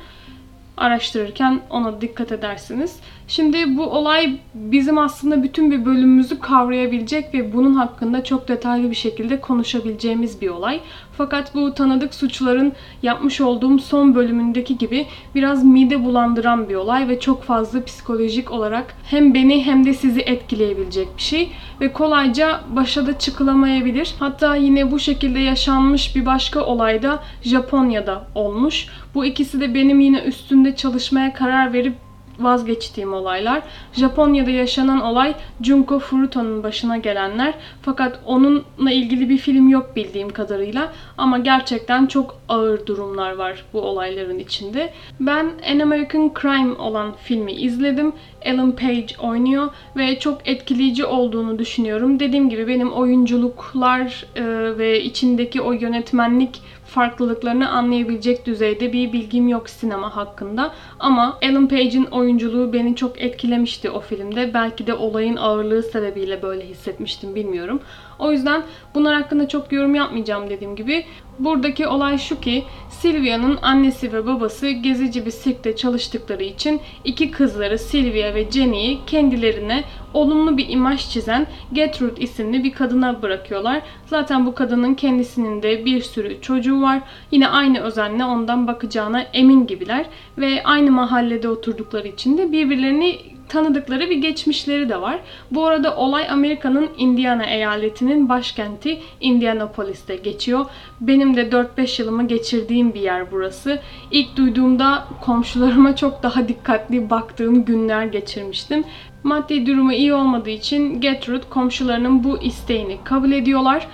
araştırırken 0.77 1.61
ona 1.71 2.01
dikkat 2.01 2.33
edersiniz. 2.33 3.01
Şimdi 3.29 3.77
bu 3.77 3.83
olay 3.83 4.37
bizim 4.55 4.99
aslında 4.99 5.43
bütün 5.43 5.71
bir 5.71 5.85
bölümümüzü 5.85 6.41
kavrayabilecek 6.41 7.35
ve 7.35 7.53
bunun 7.53 7.75
hakkında 7.75 8.25
çok 8.25 8.49
detaylı 8.49 8.91
bir 8.91 8.97
şekilde 8.97 9.41
konuşabileceğimiz 9.41 10.41
bir 10.41 10.49
olay. 10.49 10.81
Fakat 11.17 11.55
bu 11.55 11.75
tanıdık 11.75 12.15
suçların 12.15 12.73
yapmış 13.03 13.41
olduğum 13.41 13.79
son 13.79 14.15
bölümündeki 14.15 14.79
gibi 14.79 15.07
biraz 15.35 15.65
mide 15.65 16.05
bulandıran 16.05 16.69
bir 16.69 16.75
olay 16.75 17.09
ve 17.09 17.21
çok 17.21 17.43
fazla 17.43 17.85
psikolojik 17.85 18.51
olarak 18.51 18.95
hem 19.05 19.35
beni 19.35 19.65
hem 19.65 19.87
de 19.87 19.95
sizi 19.95 20.21
etkileyebilecek 20.21 21.09
bir 21.17 21.23
şey 21.23 21.51
ve 21.81 21.93
kolayca 21.93 22.61
başa 22.77 23.07
da 23.07 23.19
çıkılamayabilir. 23.19 24.15
Hatta 24.19 24.57
yine 24.57 24.91
bu 24.91 24.99
şekilde 24.99 25.41
yaşanmış 25.41 26.17
bir 26.17 26.27
başka 26.27 26.61
olayda 26.61 27.23
Japonya'da 27.43 28.27
olmuş. 28.35 28.87
Bu 29.15 29.25
ikisi 29.25 29.61
de 29.61 29.75
benim 29.75 30.01
yine 30.01 30.23
üstünde 30.23 30.77
çalışmaya 30.77 31.33
karar 31.33 31.73
verip 31.73 32.04
vazgeçtiğim 32.39 33.13
olaylar. 33.13 33.63
Japonya'da 33.93 34.51
yaşanan 34.51 35.01
olay 35.01 35.35
Junko 35.63 35.99
Furuto'nun 35.99 36.63
başına 36.63 36.97
gelenler. 36.97 37.55
Fakat 37.83 38.21
onunla 38.27 38.91
ilgili 38.91 39.29
bir 39.29 39.39
film 39.39 39.69
yok 39.69 39.97
bildiğim 39.97 40.29
kadarıyla. 40.29 40.93
Ama 41.19 41.39
gerçekten 41.39 42.07
çok 42.07 42.41
ağır 42.49 42.87
durumlar 42.87 43.33
var 43.33 43.65
bu 43.73 43.81
olayların 43.81 44.39
içinde. 44.39 44.93
Ben 45.21 45.51
An 45.71 45.79
American 45.79 46.33
Crime 46.41 46.75
olan 46.75 47.13
filmi 47.23 47.53
izledim. 47.53 48.13
Ellen 48.43 48.73
Page 48.73 49.07
oynuyor 49.23 49.69
ve 49.97 50.19
çok 50.19 50.49
etkileyici 50.49 51.05
olduğunu 51.05 51.59
düşünüyorum. 51.59 52.21
Dediğim 52.21 52.51
gibi 52.51 52.69
benim 52.69 52.93
oyunculuklar 52.93 54.27
e, 54.37 54.45
ve 54.79 55.03
içindeki 55.03 55.61
o 55.61 55.73
yönetmenlik 55.73 56.63
farklılıklarını 56.95 57.71
anlayabilecek 57.71 58.47
düzeyde 58.47 58.93
bir 58.93 59.13
bilgim 59.13 59.49
yok 59.49 59.71
sinema 59.71 60.17
hakkında. 60.17 60.75
Ama 61.01 61.39
Ellen 61.43 61.69
Page'in 61.69 62.05
oyunculuğu 62.05 62.73
beni 62.73 62.97
çok 62.97 63.23
etkilemişti 63.23 63.91
o 63.91 64.01
filmde. 64.01 64.55
Belki 64.55 64.87
de 64.87 64.95
olayın 64.95 65.37
ağırlığı 65.37 65.83
sebebiyle 65.83 66.43
böyle 66.43 66.67
hissetmiştim 66.67 67.35
bilmiyorum. 67.35 67.81
O 68.19 68.33
yüzden 68.33 68.63
bunlar 68.95 69.15
hakkında 69.15 69.49
çok 69.49 69.73
yorum 69.73 69.95
yapmayacağım 69.95 70.51
dediğim 70.51 70.77
gibi. 70.77 71.05
Buradaki 71.39 71.87
olay 71.87 72.19
şu 72.19 72.41
ki 72.41 72.65
Sylvia'nın 72.89 73.59
annesi 73.63 74.13
ve 74.13 74.27
babası 74.27 74.71
gezici 74.71 75.27
bir 75.27 75.31
sirkte 75.31 75.77
çalıştıkları 75.77 76.43
için 76.43 76.81
iki 77.05 77.31
kızları 77.31 77.79
Sylvia 77.79 78.35
ve 78.35 78.51
Jenny'yi 78.51 78.99
kendilerine 79.07 79.85
olumlu 80.15 80.57
bir 80.57 80.69
imaj 80.69 81.11
çizen 81.11 81.47
Gertrude 81.73 82.21
isimli 82.21 82.65
bir 82.65 82.73
kadına 82.73 83.23
bırakıyorlar. 83.23 83.83
Zaten 84.07 84.47
bu 84.47 84.55
kadının 84.55 84.95
kendisinin 84.95 85.63
de 85.63 85.85
bir 85.85 86.03
sürü 86.03 86.41
çocuğu 86.41 86.83
var. 86.83 87.01
Yine 87.31 87.49
aynı 87.49 87.81
özenle 87.81 88.25
ondan 88.25 88.67
bakacağına 88.67 89.21
emin 89.21 89.67
gibiler 89.67 90.07
ve 90.39 90.63
aynı 90.65 90.91
mahallede 90.91 91.49
oturdukları 91.49 92.09
için 92.09 92.39
de 92.39 92.53
birbirlerini 92.53 93.34
tanıdıkları 93.49 94.11
bir 94.11 94.17
geçmişleri 94.17 94.89
de 94.89 95.01
var. 95.01 95.19
Bu 95.51 95.67
arada 95.67 95.97
olay 95.97 96.31
Amerika'nın 96.31 96.89
Indiana 96.99 97.45
eyaletinin 97.45 98.29
başkenti 98.29 99.01
Indianapolis'te 99.21 100.17
geçiyor. 100.17 100.67
Benim 101.01 101.37
de 101.37 101.49
4-5 101.49 102.03
yılımı 102.03 102.29
geçirdiğim 102.29 102.95
bir 102.95 103.01
yer 103.01 103.31
burası. 103.33 103.81
İlk 104.11 104.37
duyduğumda 104.37 105.05
komşularıma 105.21 105.97
çok 105.97 106.23
daha 106.23 106.49
dikkatli 106.49 107.11
baktığım 107.11 107.65
günler 107.65 108.07
geçirmiştim. 108.07 108.85
Maddi 109.23 109.67
durumu 109.67 109.93
iyi 109.93 110.15
olmadığı 110.15 110.51
için 110.51 111.01
Gertrude 111.01 111.45
komşularının 111.51 112.25
bu 112.25 112.39
isteğini 112.39 112.99
kabul 113.05 113.33
ediyorlar 113.33 113.89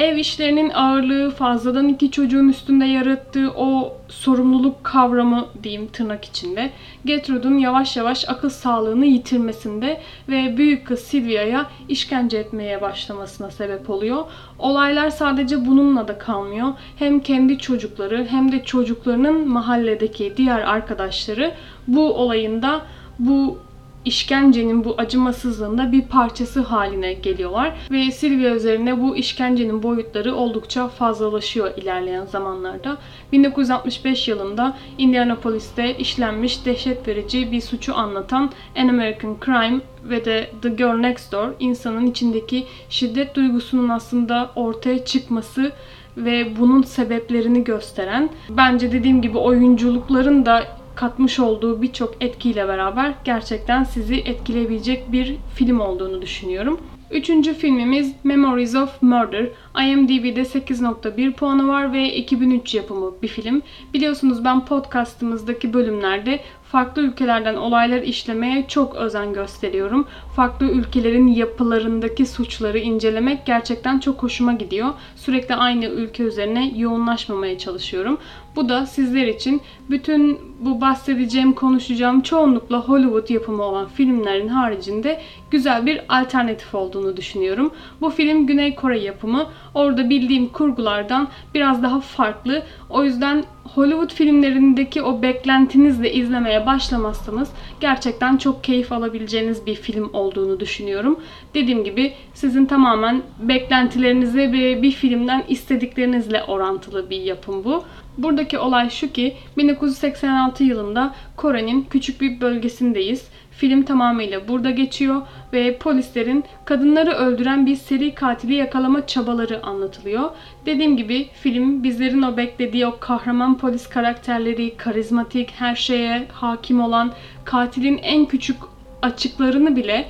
ev 0.00 0.16
işlerinin 0.16 0.70
ağırlığı, 0.70 1.30
fazladan 1.30 1.88
iki 1.88 2.10
çocuğun 2.10 2.48
üstünde 2.48 2.84
yarattığı 2.84 3.50
o 3.56 3.96
sorumluluk 4.08 4.84
kavramı 4.84 5.46
diyeyim 5.62 5.86
tırnak 5.86 6.24
içinde, 6.24 6.70
Gertrude'un 7.04 7.58
yavaş 7.58 7.96
yavaş 7.96 8.28
akıl 8.28 8.48
sağlığını 8.48 9.06
yitirmesinde 9.06 10.00
ve 10.28 10.56
büyük 10.56 10.86
kız 10.86 11.00
Sylvia'ya 11.00 11.66
işkence 11.88 12.38
etmeye 12.38 12.80
başlamasına 12.80 13.50
sebep 13.50 13.90
oluyor. 13.90 14.24
Olaylar 14.58 15.10
sadece 15.10 15.66
bununla 15.66 16.08
da 16.08 16.18
kalmıyor. 16.18 16.68
Hem 16.96 17.20
kendi 17.20 17.58
çocukları 17.58 18.26
hem 18.30 18.52
de 18.52 18.64
çocuklarının 18.64 19.48
mahalledeki 19.48 20.32
diğer 20.36 20.60
arkadaşları 20.60 21.54
bu 21.86 22.14
olayında 22.14 22.80
bu 23.18 23.58
işkencenin 24.04 24.84
bu 24.84 24.94
acımasızlığında 24.98 25.92
bir 25.92 26.02
parçası 26.02 26.60
haline 26.60 27.12
geliyorlar. 27.12 27.76
Ve 27.90 28.10
Sylvia 28.10 28.54
üzerine 28.54 29.00
bu 29.00 29.16
işkencenin 29.16 29.82
boyutları 29.82 30.34
oldukça 30.34 30.88
fazlalaşıyor 30.88 31.76
ilerleyen 31.76 32.26
zamanlarda. 32.26 32.98
1965 33.32 34.28
yılında 34.28 34.76
Indianapolis'te 34.98 35.96
işlenmiş 35.96 36.66
dehşet 36.66 37.08
verici 37.08 37.52
bir 37.52 37.60
suçu 37.60 37.94
anlatan 37.94 38.50
An 38.76 38.88
American 38.88 39.36
Crime 39.44 39.80
ve 40.04 40.24
de 40.24 40.50
The 40.62 40.68
Girl 40.68 40.96
Next 40.96 41.32
Door 41.32 41.48
insanın 41.58 42.06
içindeki 42.06 42.66
şiddet 42.88 43.34
duygusunun 43.34 43.88
aslında 43.88 44.50
ortaya 44.56 45.04
çıkması 45.04 45.72
ve 46.16 46.56
bunun 46.60 46.82
sebeplerini 46.82 47.64
gösteren 47.64 48.30
bence 48.50 48.92
dediğim 48.92 49.22
gibi 49.22 49.38
oyunculukların 49.38 50.46
da 50.46 50.79
katmış 50.94 51.40
olduğu 51.40 51.82
birçok 51.82 52.22
etkiyle 52.22 52.68
beraber 52.68 53.14
gerçekten 53.24 53.84
sizi 53.84 54.14
etkileyebilecek 54.14 55.12
bir 55.12 55.36
film 55.54 55.80
olduğunu 55.80 56.22
düşünüyorum. 56.22 56.80
Üçüncü 57.10 57.54
filmimiz 57.54 58.14
Memories 58.24 58.74
of 58.74 59.02
Murder. 59.02 59.46
IMDb'de 59.86 60.40
8.1 60.40 61.32
puanı 61.32 61.68
var 61.68 61.92
ve 61.92 62.14
2003 62.14 62.74
yapımı 62.74 63.12
bir 63.22 63.28
film. 63.28 63.62
Biliyorsunuz 63.94 64.44
ben 64.44 64.64
podcastımızdaki 64.64 65.72
bölümlerde 65.72 66.40
farklı 66.72 67.02
ülkelerden 67.02 67.54
olaylar 67.54 68.02
işlemeye 68.02 68.64
çok 68.68 68.94
özen 68.94 69.32
gösteriyorum. 69.32 70.06
Farklı 70.36 70.66
ülkelerin 70.66 71.26
yapılarındaki 71.26 72.26
suçları 72.26 72.78
incelemek 72.78 73.46
gerçekten 73.46 73.98
çok 73.98 74.22
hoşuma 74.22 74.52
gidiyor. 74.52 74.88
Sürekli 75.16 75.54
aynı 75.54 75.84
ülke 75.84 76.22
üzerine 76.22 76.72
yoğunlaşmamaya 76.76 77.58
çalışıyorum. 77.58 78.18
Bu 78.56 78.68
da 78.68 78.86
sizler 78.86 79.26
için 79.26 79.60
bütün 79.90 80.38
bu 80.60 80.80
bahsedeceğim, 80.80 81.52
konuşacağım 81.52 82.20
çoğunlukla 82.20 82.88
Hollywood 82.88 83.30
yapımı 83.30 83.62
olan 83.62 83.88
filmlerin 83.88 84.48
haricinde 84.48 85.20
güzel 85.50 85.86
bir 85.86 86.00
alternatif 86.08 86.74
olduğunu 86.74 87.16
düşünüyorum. 87.16 87.72
Bu 88.00 88.10
film 88.10 88.46
Güney 88.46 88.74
Kore 88.74 88.98
yapımı. 88.98 89.46
Orada 89.74 90.10
bildiğim 90.10 90.48
kurgulardan 90.48 91.28
biraz 91.54 91.82
daha 91.82 92.00
farklı. 92.00 92.62
O 92.90 93.04
yüzden 93.04 93.44
Hollywood 93.74 94.12
filmlerindeki 94.12 95.02
o 95.02 95.22
beklentinizle 95.22 96.12
izlemeye 96.12 96.66
başlamazsanız 96.66 97.50
gerçekten 97.80 98.36
çok 98.36 98.64
keyif 98.64 98.92
alabileceğiniz 98.92 99.66
bir 99.66 99.74
film 99.74 100.10
olduğunu 100.12 100.60
düşünüyorum. 100.60 101.20
Dediğim 101.54 101.84
gibi 101.84 102.12
sizin 102.34 102.66
tamamen 102.66 103.22
beklentilerinize 103.42 104.52
ve 104.52 104.82
bir 104.82 104.92
filmden 104.92 105.44
istediklerinizle 105.48 106.42
orantılı 106.42 107.10
bir 107.10 107.20
yapım 107.20 107.64
bu. 107.64 107.84
Buradaki 108.22 108.58
olay 108.58 108.90
şu 108.90 109.12
ki 109.12 109.36
1986 109.56 110.64
yılında 110.64 111.14
Kore'nin 111.36 111.86
küçük 111.90 112.20
bir 112.20 112.40
bölgesindeyiz 112.40 113.30
Film 113.60 113.82
tamamıyla 113.82 114.48
burada 114.48 114.70
geçiyor 114.70 115.22
ve 115.52 115.78
polislerin 115.78 116.44
kadınları 116.64 117.10
öldüren 117.10 117.66
bir 117.66 117.76
seri 117.76 118.14
katili 118.14 118.54
yakalama 118.54 119.06
çabaları 119.06 119.66
anlatılıyor. 119.66 120.30
Dediğim 120.66 120.96
gibi 120.96 121.28
film 121.42 121.82
bizlerin 121.82 122.22
o 122.22 122.36
beklediği 122.36 122.86
o 122.86 122.96
kahraman 123.00 123.58
polis 123.58 123.88
karakterleri, 123.88 124.76
karizmatik, 124.76 125.50
her 125.50 125.76
şeye 125.76 126.28
hakim 126.32 126.80
olan, 126.80 127.12
katilin 127.44 127.98
en 128.02 128.26
küçük 128.26 128.56
açıklarını 129.02 129.76
bile 129.76 130.06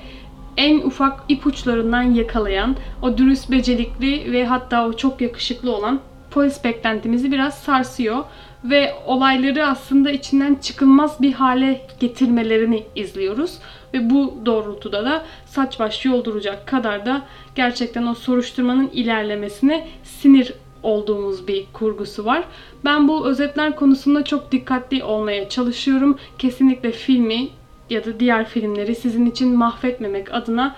en 0.56 0.78
ufak 0.78 1.20
ipuçlarından 1.28 2.02
yakalayan, 2.02 2.76
o 3.02 3.18
dürüst, 3.18 3.50
becerikli 3.50 4.32
ve 4.32 4.46
hatta 4.46 4.86
o 4.86 4.92
çok 4.92 5.20
yakışıklı 5.20 5.76
olan 5.76 6.00
polis 6.30 6.64
beklentimizi 6.64 7.32
biraz 7.32 7.58
sarsıyor 7.58 8.24
ve 8.64 8.94
olayları 9.06 9.66
aslında 9.66 10.10
içinden 10.10 10.54
çıkılmaz 10.54 11.22
bir 11.22 11.32
hale 11.32 11.86
getirmelerini 12.00 12.84
izliyoruz. 12.94 13.58
Ve 13.94 14.10
bu 14.10 14.38
doğrultuda 14.46 15.04
da 15.04 15.24
saç 15.46 15.80
baş 15.80 16.04
yolduracak 16.04 16.66
kadar 16.66 17.06
da 17.06 17.22
gerçekten 17.54 18.06
o 18.06 18.14
soruşturmanın 18.14 18.90
ilerlemesine 18.92 19.88
sinir 20.04 20.54
olduğumuz 20.82 21.48
bir 21.48 21.66
kurgusu 21.72 22.24
var. 22.24 22.44
Ben 22.84 23.08
bu 23.08 23.28
özetler 23.28 23.76
konusunda 23.76 24.24
çok 24.24 24.52
dikkatli 24.52 25.04
olmaya 25.04 25.48
çalışıyorum. 25.48 26.18
Kesinlikle 26.38 26.92
filmi 26.92 27.48
ya 27.90 28.04
da 28.04 28.20
diğer 28.20 28.48
filmleri 28.48 28.94
sizin 28.94 29.26
için 29.26 29.56
mahvetmemek 29.56 30.34
adına 30.34 30.76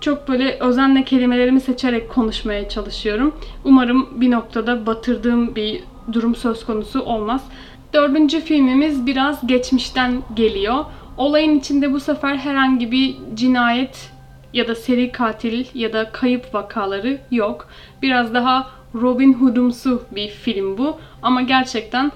çok 0.00 0.28
böyle 0.28 0.58
özenle 0.60 1.04
kelimelerimi 1.04 1.60
seçerek 1.60 2.10
konuşmaya 2.10 2.68
çalışıyorum. 2.68 3.34
Umarım 3.64 4.20
bir 4.20 4.30
noktada 4.30 4.86
batırdığım 4.86 5.54
bir 5.54 5.80
durum 6.12 6.34
söz 6.34 6.66
konusu 6.66 7.02
olmaz. 7.02 7.44
Dördüncü 7.94 8.40
filmimiz 8.40 9.06
biraz 9.06 9.46
geçmişten 9.46 10.22
geliyor. 10.34 10.84
Olayın 11.16 11.58
içinde 11.58 11.92
bu 11.92 12.00
sefer 12.00 12.36
herhangi 12.36 12.92
bir 12.92 13.16
cinayet 13.34 14.10
ya 14.52 14.68
da 14.68 14.74
seri 14.74 15.12
katil 15.12 15.66
ya 15.74 15.92
da 15.92 16.12
kayıp 16.12 16.54
vakaları 16.54 17.18
yok. 17.30 17.68
Biraz 18.02 18.34
daha 18.34 18.66
Robin 18.94 19.32
Hood'umsu 19.32 20.02
bir 20.10 20.28
film 20.28 20.78
bu. 20.78 20.96
Ama 21.22 21.42
gerçekten 21.42 22.12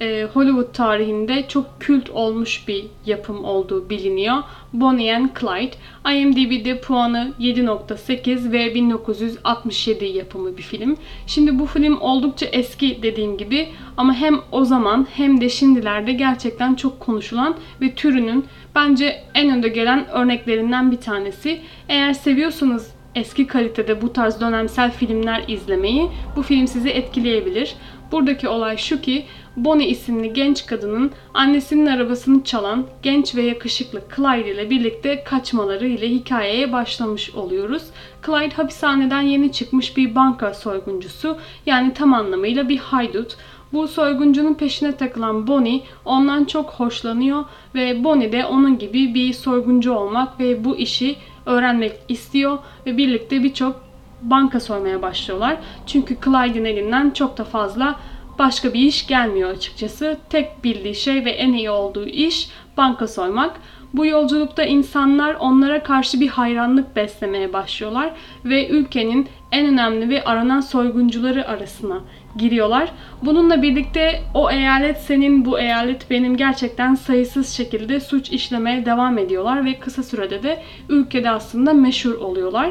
e, 0.00 0.28
Hollywood 0.34 0.72
tarihinde 0.72 1.48
çok 1.48 1.80
kült 1.80 2.10
olmuş 2.10 2.68
bir 2.68 2.84
yapım 3.06 3.44
olduğu 3.44 3.90
biliniyor. 3.90 4.36
Bonnie 4.72 5.16
and 5.16 5.28
Clyde. 5.40 5.76
IMDb'de 6.16 6.80
puanı 6.80 7.32
7.8 7.40 8.52
ve 8.52 8.74
1967 8.74 10.04
yapımı 10.04 10.56
bir 10.56 10.62
film. 10.62 10.96
Şimdi 11.26 11.58
bu 11.58 11.66
film 11.66 12.00
oldukça 12.00 12.46
eski 12.46 13.02
dediğim 13.02 13.36
gibi 13.36 13.68
ama 13.96 14.14
hem 14.14 14.40
o 14.52 14.64
zaman 14.64 15.06
hem 15.12 15.40
de 15.40 15.48
şimdilerde 15.48 16.12
gerçekten 16.12 16.74
çok 16.74 17.00
konuşulan 17.00 17.56
ve 17.80 17.94
türünün 17.94 18.44
bence 18.74 19.22
en 19.34 19.50
önde 19.50 19.68
gelen 19.68 20.08
örneklerinden 20.08 20.90
bir 20.90 21.00
tanesi. 21.00 21.60
Eğer 21.88 22.12
seviyorsanız 22.12 22.94
eski 23.14 23.46
kalitede 23.46 24.02
bu 24.02 24.12
tarz 24.12 24.40
dönemsel 24.40 24.90
filmler 24.90 25.44
izlemeyi 25.48 26.08
bu 26.36 26.42
film 26.42 26.66
sizi 26.66 26.88
etkileyebilir. 26.88 27.74
Buradaki 28.12 28.48
olay 28.48 28.76
şu 28.76 29.00
ki 29.00 29.24
Bonnie 29.56 29.88
isimli 29.88 30.32
genç 30.32 30.66
kadının 30.66 31.10
annesinin 31.34 31.86
arabasını 31.86 32.44
çalan 32.44 32.86
genç 33.02 33.34
ve 33.34 33.42
yakışıklı 33.42 34.02
Clyde 34.16 34.54
ile 34.54 34.70
birlikte 34.70 35.24
kaçmaları 35.24 35.86
ile 35.86 36.08
hikayeye 36.08 36.72
başlamış 36.72 37.34
oluyoruz. 37.34 37.82
Clyde 38.26 38.54
hapishaneden 38.54 39.22
yeni 39.22 39.52
çıkmış 39.52 39.96
bir 39.96 40.14
banka 40.14 40.54
soyguncusu 40.54 41.38
yani 41.66 41.94
tam 41.94 42.14
anlamıyla 42.14 42.68
bir 42.68 42.78
haydut. 42.78 43.36
Bu 43.72 43.88
soyguncunun 43.88 44.54
peşine 44.54 44.96
takılan 44.96 45.46
Bonnie 45.46 45.80
ondan 46.04 46.44
çok 46.44 46.70
hoşlanıyor 46.70 47.44
ve 47.74 48.04
Bonnie 48.04 48.32
de 48.32 48.46
onun 48.46 48.78
gibi 48.78 49.14
bir 49.14 49.32
soyguncu 49.32 49.92
olmak 49.92 50.40
ve 50.40 50.64
bu 50.64 50.76
işi 50.76 51.16
öğrenmek 51.46 51.92
istiyor 52.08 52.58
ve 52.86 52.96
birlikte 52.96 53.42
birçok 53.42 53.80
banka 54.22 54.60
soymaya 54.60 55.02
başlıyorlar. 55.02 55.56
Çünkü 55.86 56.16
Clyde'in 56.24 56.64
elinden 56.64 57.10
çok 57.10 57.38
da 57.38 57.44
fazla 57.44 58.00
başka 58.38 58.74
bir 58.74 58.80
iş 58.80 59.06
gelmiyor 59.06 59.50
açıkçası. 59.50 60.18
Tek 60.30 60.64
bildiği 60.64 60.94
şey 60.94 61.24
ve 61.24 61.30
en 61.30 61.52
iyi 61.52 61.70
olduğu 61.70 62.06
iş 62.06 62.48
banka 62.76 63.08
soymak. 63.08 63.60
Bu 63.94 64.06
yolculukta 64.06 64.64
insanlar 64.64 65.34
onlara 65.34 65.82
karşı 65.82 66.20
bir 66.20 66.28
hayranlık 66.28 66.96
beslemeye 66.96 67.52
başlıyorlar 67.52 68.10
ve 68.44 68.68
ülkenin 68.68 69.28
en 69.52 69.66
önemli 69.66 70.08
ve 70.08 70.24
aranan 70.24 70.60
soyguncuları 70.60 71.48
arasına 71.48 72.00
giriyorlar. 72.36 72.92
Bununla 73.22 73.62
birlikte 73.62 74.22
o 74.34 74.50
eyalet 74.50 75.00
senin, 75.00 75.44
bu 75.44 75.60
eyalet 75.60 76.10
benim 76.10 76.36
gerçekten 76.36 76.94
sayısız 76.94 77.48
şekilde 77.48 78.00
suç 78.00 78.30
işlemeye 78.30 78.86
devam 78.86 79.18
ediyorlar 79.18 79.64
ve 79.64 79.78
kısa 79.78 80.02
sürede 80.02 80.42
de 80.42 80.62
ülkede 80.88 81.30
aslında 81.30 81.72
meşhur 81.72 82.14
oluyorlar. 82.14 82.70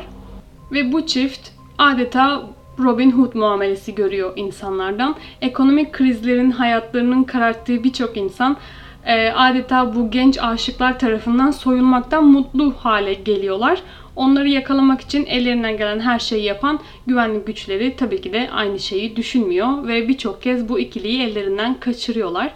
Ve 0.72 0.92
bu 0.92 1.08
çift 1.08 1.50
adeta 1.78 2.44
Robin 2.80 3.12
Hood 3.12 3.34
muamelesi 3.36 3.96
görüyor 3.96 4.34
insanlardan. 4.36 5.16
Ekonomik 5.42 5.94
krizlerin 5.94 6.52
hayatlarının 6.52 7.24
kararttığı 7.24 7.84
birçok 7.84 8.18
insan 8.18 8.58
e, 9.06 9.30
adeta 9.30 9.96
bu 9.96 10.12
genç 10.12 10.38
aşıklar 10.42 11.00
tarafından 11.00 11.52
soyulmaktan 11.52 12.26
mutlu 12.26 12.74
hale 12.80 13.14
geliyorlar. 13.14 13.82
Onları 14.16 14.50
yakalamak 14.50 15.02
için 15.02 15.26
ellerinden 15.26 15.78
gelen 15.78 16.00
her 16.00 16.20
şeyi 16.20 16.44
yapan 16.44 16.80
güvenlik 17.08 17.48
güçleri 17.48 17.96
tabii 17.96 18.22
ki 18.22 18.34
de 18.34 18.50
aynı 18.52 18.80
şeyi 18.80 19.16
düşünmüyor 19.16 19.88
ve 19.88 20.08
birçok 20.08 20.42
kez 20.42 20.70
bu 20.70 20.80
ikiliyi 20.80 21.22
ellerinden 21.22 21.80
kaçırıyorlar. 21.80 22.52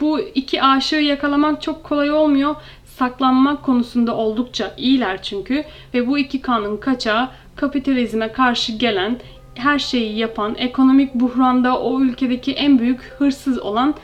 Bu 0.00 0.20
iki 0.20 0.62
aşığı 0.62 0.96
yakalamak 0.96 1.62
çok 1.62 1.84
kolay 1.84 2.10
olmuyor. 2.10 2.54
Saklanmak 2.84 3.62
konusunda 3.62 4.16
oldukça 4.16 4.74
iyiler 4.76 5.22
çünkü 5.22 5.64
ve 5.94 6.06
bu 6.06 6.18
iki 6.18 6.40
kanın 6.40 6.76
kaçağı 6.76 7.28
kapitalizme 7.56 8.32
karşı 8.32 8.72
gelen 8.72 9.18
her 9.54 9.78
şeyi 9.78 10.18
yapan, 10.18 10.54
ekonomik 10.58 11.14
buhranda 11.14 11.80
o 11.80 12.00
ülkedeki 12.00 12.52
en 12.52 12.78
büyük 12.78 13.02
hırsız 13.18 13.58
olan 13.58 13.94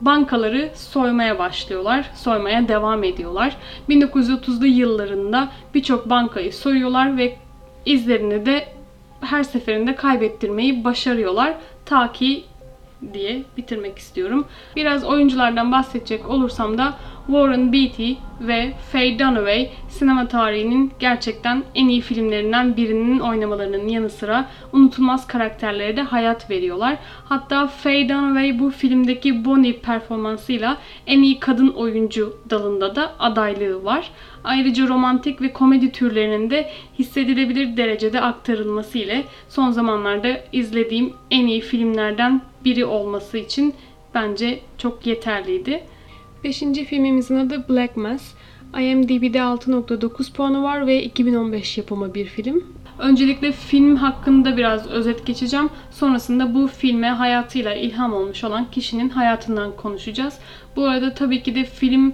bankaları 0.00 0.70
soymaya 0.74 1.38
başlıyorlar. 1.38 2.10
Soymaya 2.14 2.68
devam 2.68 3.04
ediyorlar. 3.04 3.56
1930'lu 3.88 4.66
yıllarında 4.66 5.48
birçok 5.74 6.10
bankayı 6.10 6.52
soyuyorlar 6.52 7.16
ve 7.16 7.36
izlerini 7.86 8.46
de 8.46 8.68
her 9.20 9.42
seferinde 9.42 9.94
kaybettirmeyi 9.94 10.84
başarıyorlar. 10.84 11.54
Ta 11.84 12.12
ki 12.12 12.44
diye 13.12 13.42
bitirmek 13.56 13.98
istiyorum. 13.98 14.46
Biraz 14.76 15.04
oyunculardan 15.04 15.72
bahsedecek 15.72 16.28
olursam 16.28 16.78
da 16.78 16.94
Warren 17.26 17.72
Beatty 17.72 18.12
ve 18.40 18.72
Faye 18.92 19.18
Dunaway 19.18 19.70
sinema 19.88 20.28
tarihinin 20.28 20.92
gerçekten 20.98 21.64
en 21.74 21.88
iyi 21.88 22.00
filmlerinden 22.00 22.76
birinin 22.76 23.18
oynamalarının 23.18 23.88
yanı 23.88 24.10
sıra 24.10 24.48
unutulmaz 24.72 25.26
karakterlere 25.26 25.96
de 25.96 26.02
hayat 26.02 26.50
veriyorlar. 26.50 26.98
Hatta 27.24 27.66
Faye 27.66 28.08
Dunaway 28.08 28.58
bu 28.58 28.70
filmdeki 28.70 29.44
Bonnie 29.44 29.72
performansıyla 29.72 30.78
en 31.06 31.22
iyi 31.22 31.40
kadın 31.40 31.68
oyuncu 31.68 32.36
dalında 32.50 32.96
da 32.96 33.12
adaylığı 33.18 33.84
var. 33.84 34.10
Ayrıca 34.44 34.88
romantik 34.88 35.42
ve 35.42 35.52
komedi 35.52 35.92
türlerinin 35.92 36.50
de 36.50 36.70
hissedilebilir 36.98 37.76
derecede 37.76 38.20
aktarılması 38.20 38.98
ile 38.98 39.24
son 39.48 39.70
zamanlarda 39.70 40.40
izlediğim 40.52 41.12
en 41.30 41.46
iyi 41.46 41.60
filmlerden 41.60 42.42
biri 42.64 42.84
olması 42.84 43.38
için 43.38 43.74
bence 44.14 44.60
çok 44.78 45.06
yeterliydi. 45.06 45.82
Beşinci 46.44 46.84
filmimizin 46.84 47.36
adı 47.36 47.68
Black 47.68 47.96
Mass. 47.96 48.34
IMDb'de 48.78 49.38
6.9 49.38 50.32
puanı 50.32 50.62
var 50.62 50.86
ve 50.86 51.02
2015 51.02 51.78
yapımı 51.78 52.14
bir 52.14 52.24
film. 52.24 52.64
Öncelikle 52.98 53.52
film 53.52 53.96
hakkında 53.96 54.56
biraz 54.56 54.86
özet 54.86 55.26
geçeceğim. 55.26 55.70
Sonrasında 55.90 56.54
bu 56.54 56.66
filme 56.66 57.08
hayatıyla 57.08 57.74
ilham 57.74 58.12
olmuş 58.12 58.44
olan 58.44 58.70
kişinin 58.70 59.08
hayatından 59.08 59.76
konuşacağız. 59.76 60.38
Bu 60.76 60.84
arada 60.84 61.14
tabii 61.14 61.42
ki 61.42 61.54
de 61.54 61.64
film 61.64 62.12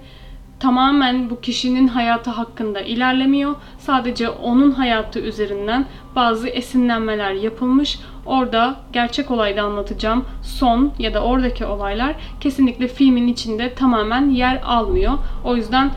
tamamen 0.59 1.29
bu 1.29 1.41
kişinin 1.41 1.87
hayatı 1.87 2.29
hakkında 2.29 2.81
ilerlemiyor. 2.81 3.55
Sadece 3.77 4.29
onun 4.29 4.71
hayatı 4.71 5.19
üzerinden 5.19 5.85
bazı 6.15 6.47
esinlenmeler 6.47 7.31
yapılmış. 7.31 7.99
Orada 8.25 8.75
gerçek 8.93 9.31
olayda 9.31 9.63
anlatacağım 9.63 10.25
son 10.43 10.93
ya 10.99 11.13
da 11.13 11.23
oradaki 11.23 11.65
olaylar 11.65 12.15
kesinlikle 12.39 12.87
filmin 12.87 13.27
içinde 13.27 13.73
tamamen 13.73 14.29
yer 14.29 14.61
almıyor. 14.65 15.13
O 15.43 15.55
yüzden 15.55 15.91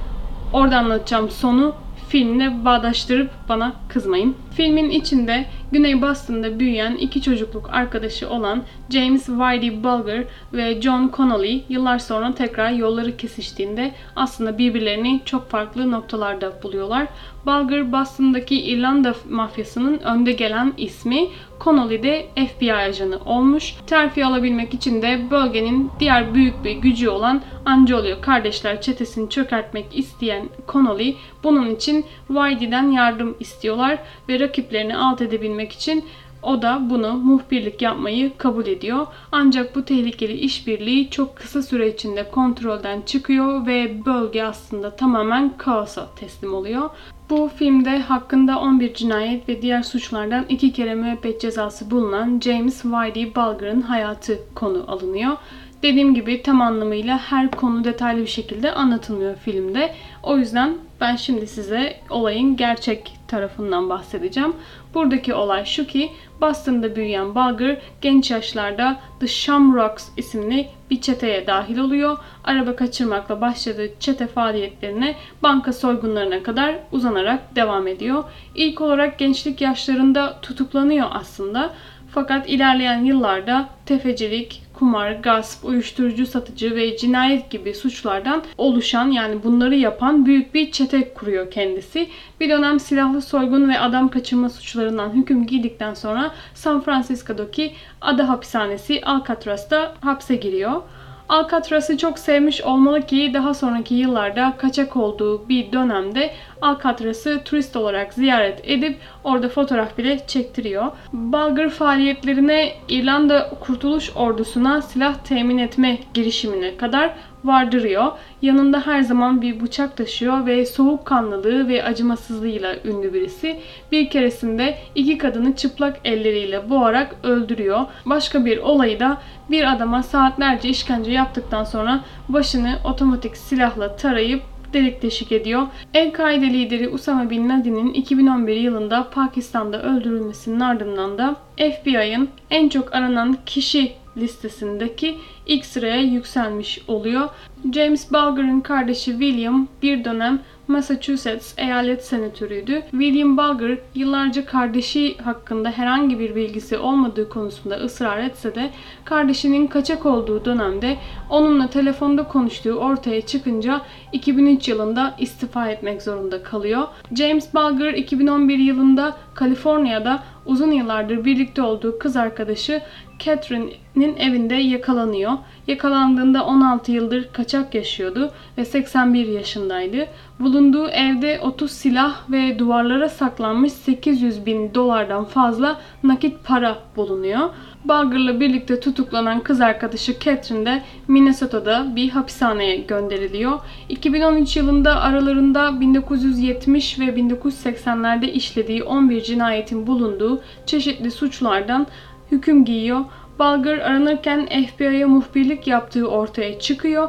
orada 0.52 0.78
anlatacağım 0.78 1.30
sonu 1.30 1.74
filmle 2.10 2.64
bağdaştırıp 2.64 3.30
bana 3.48 3.72
kızmayın. 3.88 4.34
Filmin 4.56 4.90
içinde 4.90 5.46
Güney 5.72 6.02
Boston'da 6.02 6.60
büyüyen 6.60 6.96
iki 6.96 7.22
çocukluk 7.22 7.70
arkadaşı 7.72 8.30
olan 8.30 8.62
James 8.90 9.26
Whitey 9.26 9.84
Bulger 9.84 10.24
ve 10.52 10.82
John 10.82 11.12
Connolly 11.16 11.62
yıllar 11.68 11.98
sonra 11.98 12.34
tekrar 12.34 12.70
yolları 12.70 13.16
kesiştiğinde 13.16 13.94
aslında 14.16 14.58
birbirlerini 14.58 15.20
çok 15.24 15.50
farklı 15.50 15.90
noktalarda 15.90 16.62
buluyorlar. 16.62 17.06
Bulger 17.46 17.92
Boston'daki 17.92 18.62
İrlanda 18.62 19.14
mafyasının 19.30 19.98
önde 19.98 20.32
gelen 20.32 20.72
ismi, 20.76 21.28
Connolly 21.60 22.02
de 22.02 22.26
FBI 22.46 22.74
ajanı 22.74 23.18
olmuş. 23.24 23.74
Terfi 23.86 24.24
alabilmek 24.24 24.74
için 24.74 25.02
de 25.02 25.30
bölgenin 25.30 25.90
diğer 26.00 26.34
büyük 26.34 26.64
bir 26.64 26.70
gücü 26.70 27.08
olan 27.08 27.42
Angelio 27.64 28.20
kardeşler 28.20 28.80
çetesini 28.80 29.30
çökertmek 29.30 29.86
isteyen 29.98 30.48
Connolly 30.68 31.16
bunun 31.44 31.74
için 31.74 32.04
Whitey'den 32.28 32.90
yardım 32.90 33.36
istiyorlar 33.40 33.98
ve 34.28 34.40
rakiplerini 34.40 34.96
alt 34.96 35.20
edebilmek 35.20 35.72
için 35.72 36.04
o 36.42 36.62
da 36.62 36.90
bunu 36.90 37.12
muhbirlik 37.12 37.82
yapmayı 37.82 38.36
kabul 38.38 38.66
ediyor. 38.66 39.06
Ancak 39.32 39.76
bu 39.76 39.84
tehlikeli 39.84 40.32
işbirliği 40.32 41.10
çok 41.10 41.36
kısa 41.36 41.62
süre 41.62 41.88
içinde 41.88 42.30
kontrolden 42.30 43.00
çıkıyor 43.00 43.66
ve 43.66 44.04
bölge 44.06 44.42
aslında 44.42 44.96
tamamen 44.96 45.52
kaosa 45.58 46.06
teslim 46.16 46.54
oluyor. 46.54 46.90
Bu 47.30 47.50
filmde 47.56 47.98
hakkında 47.98 48.58
11 48.58 48.94
cinayet 48.94 49.48
ve 49.48 49.62
diğer 49.62 49.82
suçlardan 49.82 50.44
iki 50.48 50.72
kere 50.72 50.94
müebbet 50.94 51.40
cezası 51.40 51.90
bulunan 51.90 52.40
James 52.40 52.82
Whitey 52.82 53.34
Bulger'ın 53.34 53.80
hayatı 53.80 54.38
konu 54.54 54.84
alınıyor. 54.88 55.36
Dediğim 55.82 56.14
gibi 56.14 56.42
tam 56.42 56.60
anlamıyla 56.60 57.18
her 57.18 57.50
konu 57.50 57.84
detaylı 57.84 58.20
bir 58.20 58.26
şekilde 58.26 58.72
anlatılmıyor 58.72 59.36
filmde. 59.36 59.94
O 60.22 60.38
yüzden 60.38 60.76
ben 61.00 61.16
şimdi 61.16 61.46
size 61.46 61.96
olayın 62.10 62.56
gerçek 62.56 63.19
tarafından 63.30 63.88
bahsedeceğim. 63.88 64.52
Buradaki 64.94 65.34
olay 65.34 65.64
şu 65.64 65.86
ki 65.86 66.10
Boston'da 66.40 66.96
büyüyen 66.96 67.34
Bulger 67.34 67.78
genç 68.00 68.30
yaşlarda 68.30 69.00
The 69.20 69.26
Shamrocks 69.26 70.08
isimli 70.16 70.68
bir 70.90 71.00
çeteye 71.00 71.46
dahil 71.46 71.78
oluyor. 71.78 72.18
Araba 72.44 72.76
kaçırmakla 72.76 73.40
başladığı 73.40 73.90
çete 74.00 74.26
faaliyetlerine 74.26 75.16
banka 75.42 75.72
soygunlarına 75.72 76.42
kadar 76.42 76.74
uzanarak 76.92 77.56
devam 77.56 77.86
ediyor. 77.86 78.24
İlk 78.54 78.80
olarak 78.80 79.18
gençlik 79.18 79.60
yaşlarında 79.60 80.38
tutuklanıyor 80.42 81.06
aslında. 81.10 81.74
Fakat 82.14 82.48
ilerleyen 82.48 83.04
yıllarda 83.04 83.68
tefecilik, 83.86 84.62
kumar, 84.80 85.12
gasp, 85.12 85.64
uyuşturucu 85.64 86.26
satıcı 86.26 86.74
ve 86.74 86.96
cinayet 86.96 87.50
gibi 87.50 87.74
suçlardan 87.74 88.42
oluşan 88.58 89.10
yani 89.10 89.42
bunları 89.44 89.74
yapan 89.74 90.26
büyük 90.26 90.54
bir 90.54 90.72
çete 90.72 91.14
kuruyor 91.14 91.50
kendisi. 91.50 92.08
Bir 92.40 92.50
dönem 92.50 92.80
silahlı 92.80 93.22
soygun 93.22 93.68
ve 93.68 93.80
adam 93.80 94.08
kaçırma 94.08 94.48
suçlarından 94.48 95.10
hüküm 95.10 95.46
giydikten 95.46 95.94
sonra 95.94 96.30
San 96.54 96.80
Francisco'daki 96.80 97.72
ada 98.00 98.28
hapishanesi 98.28 99.00
Alcatraz'da 99.04 99.94
hapse 100.00 100.36
giriyor. 100.36 100.82
Alcatraz'ı 101.28 101.96
çok 101.96 102.18
sevmiş 102.18 102.60
olmalı 102.60 103.02
ki 103.02 103.30
daha 103.34 103.54
sonraki 103.54 103.94
yıllarda 103.94 104.54
kaçak 104.58 104.96
olduğu 104.96 105.48
bir 105.48 105.72
dönemde 105.72 106.30
Alcatraz'ı 106.62 107.40
turist 107.44 107.76
olarak 107.76 108.14
ziyaret 108.14 108.60
edip 108.64 108.98
orada 109.24 109.48
fotoğraf 109.48 109.98
bile 109.98 110.26
çektiriyor. 110.26 110.84
Bulgar 111.12 111.68
faaliyetlerine 111.68 112.72
İrlanda 112.88 113.50
Kurtuluş 113.60 114.10
Ordusu'na 114.16 114.82
silah 114.82 115.14
temin 115.14 115.58
etme 115.58 115.98
girişimine 116.14 116.76
kadar 116.76 117.14
vardırıyor. 117.44 118.12
Yanında 118.42 118.86
her 118.86 119.00
zaman 119.00 119.42
bir 119.42 119.60
bıçak 119.60 119.96
taşıyor 119.96 120.46
ve 120.46 120.66
soğukkanlılığı 120.66 121.68
ve 121.68 121.84
acımasızlığıyla 121.84 122.76
ünlü 122.84 123.14
birisi. 123.14 123.60
Bir 123.92 124.10
keresinde 124.10 124.78
iki 124.94 125.18
kadını 125.18 125.56
çıplak 125.56 126.00
elleriyle 126.04 126.70
boğarak 126.70 127.16
öldürüyor. 127.22 127.80
Başka 128.06 128.44
bir 128.44 128.58
olayı 128.58 129.00
da 129.00 129.18
bir 129.50 129.72
adama 129.72 130.02
saatlerce 130.02 130.68
işkence 130.68 131.12
yaptıktan 131.12 131.64
sonra 131.64 132.00
başını 132.28 132.78
otomatik 132.84 133.36
silahla 133.36 133.96
tarayıp 133.96 134.42
delik 134.72 135.02
deşik 135.02 135.32
ediyor. 135.32 135.66
El-Kaide 135.94 136.46
lideri 136.46 136.88
Usama 136.88 137.30
Bin 137.30 137.48
Laden'in 137.48 137.94
2011 137.94 138.56
yılında 138.56 139.10
Pakistan'da 139.10 139.82
öldürülmesinin 139.82 140.60
ardından 140.60 141.18
da 141.18 141.36
FBI'ın 141.56 142.28
en 142.50 142.68
çok 142.68 142.94
aranan 142.94 143.36
kişi 143.46 143.92
listesindeki 144.16 145.18
ilk 145.46 145.66
sıraya 145.66 146.02
yükselmiş 146.02 146.80
oluyor. 146.88 147.28
James 147.74 148.12
Bulger'ın 148.12 148.60
kardeşi 148.60 149.10
William 149.10 149.68
bir 149.82 150.04
dönem 150.04 150.40
Massachusetts 150.70 151.54
eyalet 151.56 152.04
senatörüydü. 152.04 152.82
William 152.90 153.36
Bulger 153.36 153.78
yıllarca 153.94 154.44
kardeşi 154.46 155.18
hakkında 155.18 155.70
herhangi 155.70 156.18
bir 156.18 156.34
bilgisi 156.34 156.78
olmadığı 156.78 157.28
konusunda 157.28 157.76
ısrar 157.76 158.18
etse 158.18 158.54
de 158.54 158.70
kardeşinin 159.04 159.66
kaçak 159.66 160.06
olduğu 160.06 160.44
dönemde 160.44 160.96
onunla 161.30 161.66
telefonda 161.70 162.24
konuştuğu 162.24 162.74
ortaya 162.74 163.20
çıkınca 163.20 163.80
2003 164.12 164.68
yılında 164.68 165.14
istifa 165.18 165.68
etmek 165.68 166.02
zorunda 166.02 166.42
kalıyor. 166.42 166.88
James 167.16 167.54
Bulger 167.54 167.92
2011 167.92 168.58
yılında 168.58 169.16
Kaliforniya'da 169.34 170.22
uzun 170.46 170.70
yıllardır 170.70 171.24
birlikte 171.24 171.62
olduğu 171.62 171.98
kız 171.98 172.16
arkadaşı 172.16 172.82
Catherine'in 173.24 174.16
evinde 174.16 174.54
yakalanıyor. 174.54 175.32
Yakalandığında 175.66 176.44
16 176.44 176.92
yıldır 176.92 177.28
kaçak 177.32 177.74
yaşıyordu 177.74 178.32
ve 178.58 178.64
81 178.64 179.28
yaşındaydı. 179.28 180.06
Bulunduğu 180.40 180.88
evde 180.88 181.40
30 181.40 181.70
silah 181.70 182.30
ve 182.30 182.58
duvarlara 182.58 183.08
saklanmış 183.08 183.72
800 183.72 184.46
bin 184.46 184.74
dolardan 184.74 185.24
fazla 185.24 185.80
nakit 186.02 186.44
para 186.44 186.78
bulunuyor. 186.96 187.50
Bulger'la 187.84 188.40
birlikte 188.40 188.80
tutuklanan 188.80 189.40
kız 189.40 189.60
arkadaşı 189.60 190.18
Catherine 190.20 190.66
de 190.66 190.82
Minnesota'da 191.08 191.96
bir 191.96 192.10
hapishaneye 192.10 192.76
gönderiliyor. 192.76 193.58
2013 193.88 194.56
yılında 194.56 195.00
aralarında 195.00 195.80
1970 195.80 196.98
ve 196.98 197.04
1980'lerde 197.04 198.30
işlediği 198.30 198.82
11 198.82 199.22
cinayetin 199.22 199.86
bulunduğu 199.86 200.40
çeşitli 200.66 201.10
suçlardan 201.10 201.86
hüküm 202.30 202.64
giyiyor. 202.64 203.00
Bulger 203.38 203.78
aranırken 203.78 204.46
FBI'ye 204.46 205.04
muhbirlik 205.04 205.66
yaptığı 205.66 206.10
ortaya 206.10 206.58
çıkıyor. 206.60 207.08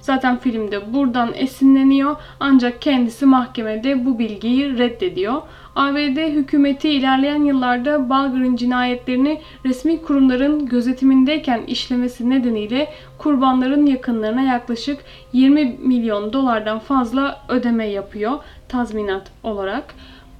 Zaten 0.00 0.38
filmde 0.38 0.92
buradan 0.94 1.32
esinleniyor 1.34 2.16
ancak 2.40 2.82
kendisi 2.82 3.26
mahkemede 3.26 4.06
bu 4.06 4.18
bilgiyi 4.18 4.78
reddediyor. 4.78 5.42
ABD 5.76 6.32
hükümeti 6.32 6.88
ilerleyen 6.88 7.44
yıllarda 7.44 8.10
Bulger'ın 8.10 8.56
cinayetlerini 8.56 9.40
resmi 9.64 10.02
kurumların 10.02 10.66
gözetimindeyken 10.66 11.62
işlemesi 11.66 12.30
nedeniyle 12.30 12.92
kurbanların 13.18 13.86
yakınlarına 13.86 14.42
yaklaşık 14.42 14.98
20 15.32 15.64
milyon 15.64 16.32
dolardan 16.32 16.78
fazla 16.78 17.40
ödeme 17.48 17.86
yapıyor 17.86 18.32
tazminat 18.68 19.30
olarak. 19.42 19.94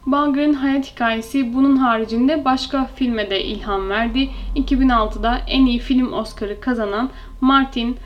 Bulger'ın 0.06 0.52
hayat 0.52 0.92
hikayesi 0.92 1.54
bunun 1.54 1.76
haricinde 1.76 2.44
başka 2.44 2.84
filme 2.84 3.30
de 3.30 3.44
ilham 3.44 3.88
verdi. 3.88 4.28
2006'da 4.56 5.40
en 5.48 5.66
iyi 5.66 5.78
film 5.78 6.12
Oscar'ı 6.12 6.60
kazanan 6.60 7.10
Martin 7.40 7.96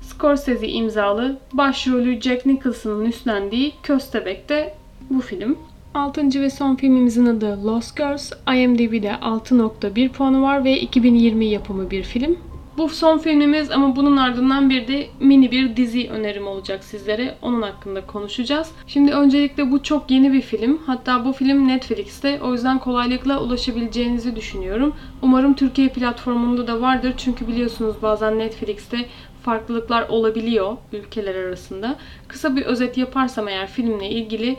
Scorsese 0.00 0.68
imzalı 0.68 1.38
başrolü 1.52 2.20
Jack 2.20 2.46
Nicholson'ın 2.46 3.04
üstlendiği 3.04 3.72
Köstebek'te 3.82 4.74
bu 5.10 5.20
film. 5.20 5.58
Altıncı 5.94 6.40
ve 6.40 6.50
son 6.50 6.76
filmimizin 6.76 7.26
adı 7.26 7.66
Lost 7.66 7.96
Girls. 7.96 8.32
IMDb'de 8.54 9.10
6.1 9.10 10.08
puanı 10.08 10.42
var 10.42 10.64
ve 10.64 10.80
2020 10.80 11.44
yapımı 11.44 11.90
bir 11.90 12.02
film. 12.02 12.38
Bu 12.78 12.88
son 12.88 13.18
filmimiz 13.18 13.70
ama 13.70 13.96
bunun 13.96 14.16
ardından 14.16 14.70
bir 14.70 14.88
de 14.88 15.06
mini 15.20 15.50
bir 15.50 15.76
dizi 15.76 16.10
önerim 16.10 16.46
olacak 16.46 16.84
sizlere. 16.84 17.34
Onun 17.42 17.62
hakkında 17.62 18.06
konuşacağız. 18.06 18.70
Şimdi 18.86 19.12
öncelikle 19.12 19.70
bu 19.70 19.82
çok 19.82 20.10
yeni 20.10 20.32
bir 20.32 20.40
film. 20.40 20.80
Hatta 20.86 21.24
bu 21.24 21.32
film 21.32 21.68
Netflix'te. 21.68 22.40
O 22.42 22.52
yüzden 22.52 22.78
kolaylıkla 22.78 23.42
ulaşabileceğinizi 23.42 24.36
düşünüyorum. 24.36 24.94
Umarım 25.22 25.54
Türkiye 25.54 25.88
platformunda 25.88 26.66
da 26.66 26.80
vardır. 26.80 27.14
Çünkü 27.16 27.48
biliyorsunuz 27.48 27.96
bazen 28.02 28.38
Netflix'te 28.38 28.98
farklılıklar 29.42 30.08
olabiliyor 30.08 30.76
ülkeler 30.92 31.34
arasında. 31.34 31.96
Kısa 32.28 32.56
bir 32.56 32.62
özet 32.62 32.98
yaparsam 32.98 33.48
eğer 33.48 33.66
filmle 33.66 34.10
ilgili 34.10 34.56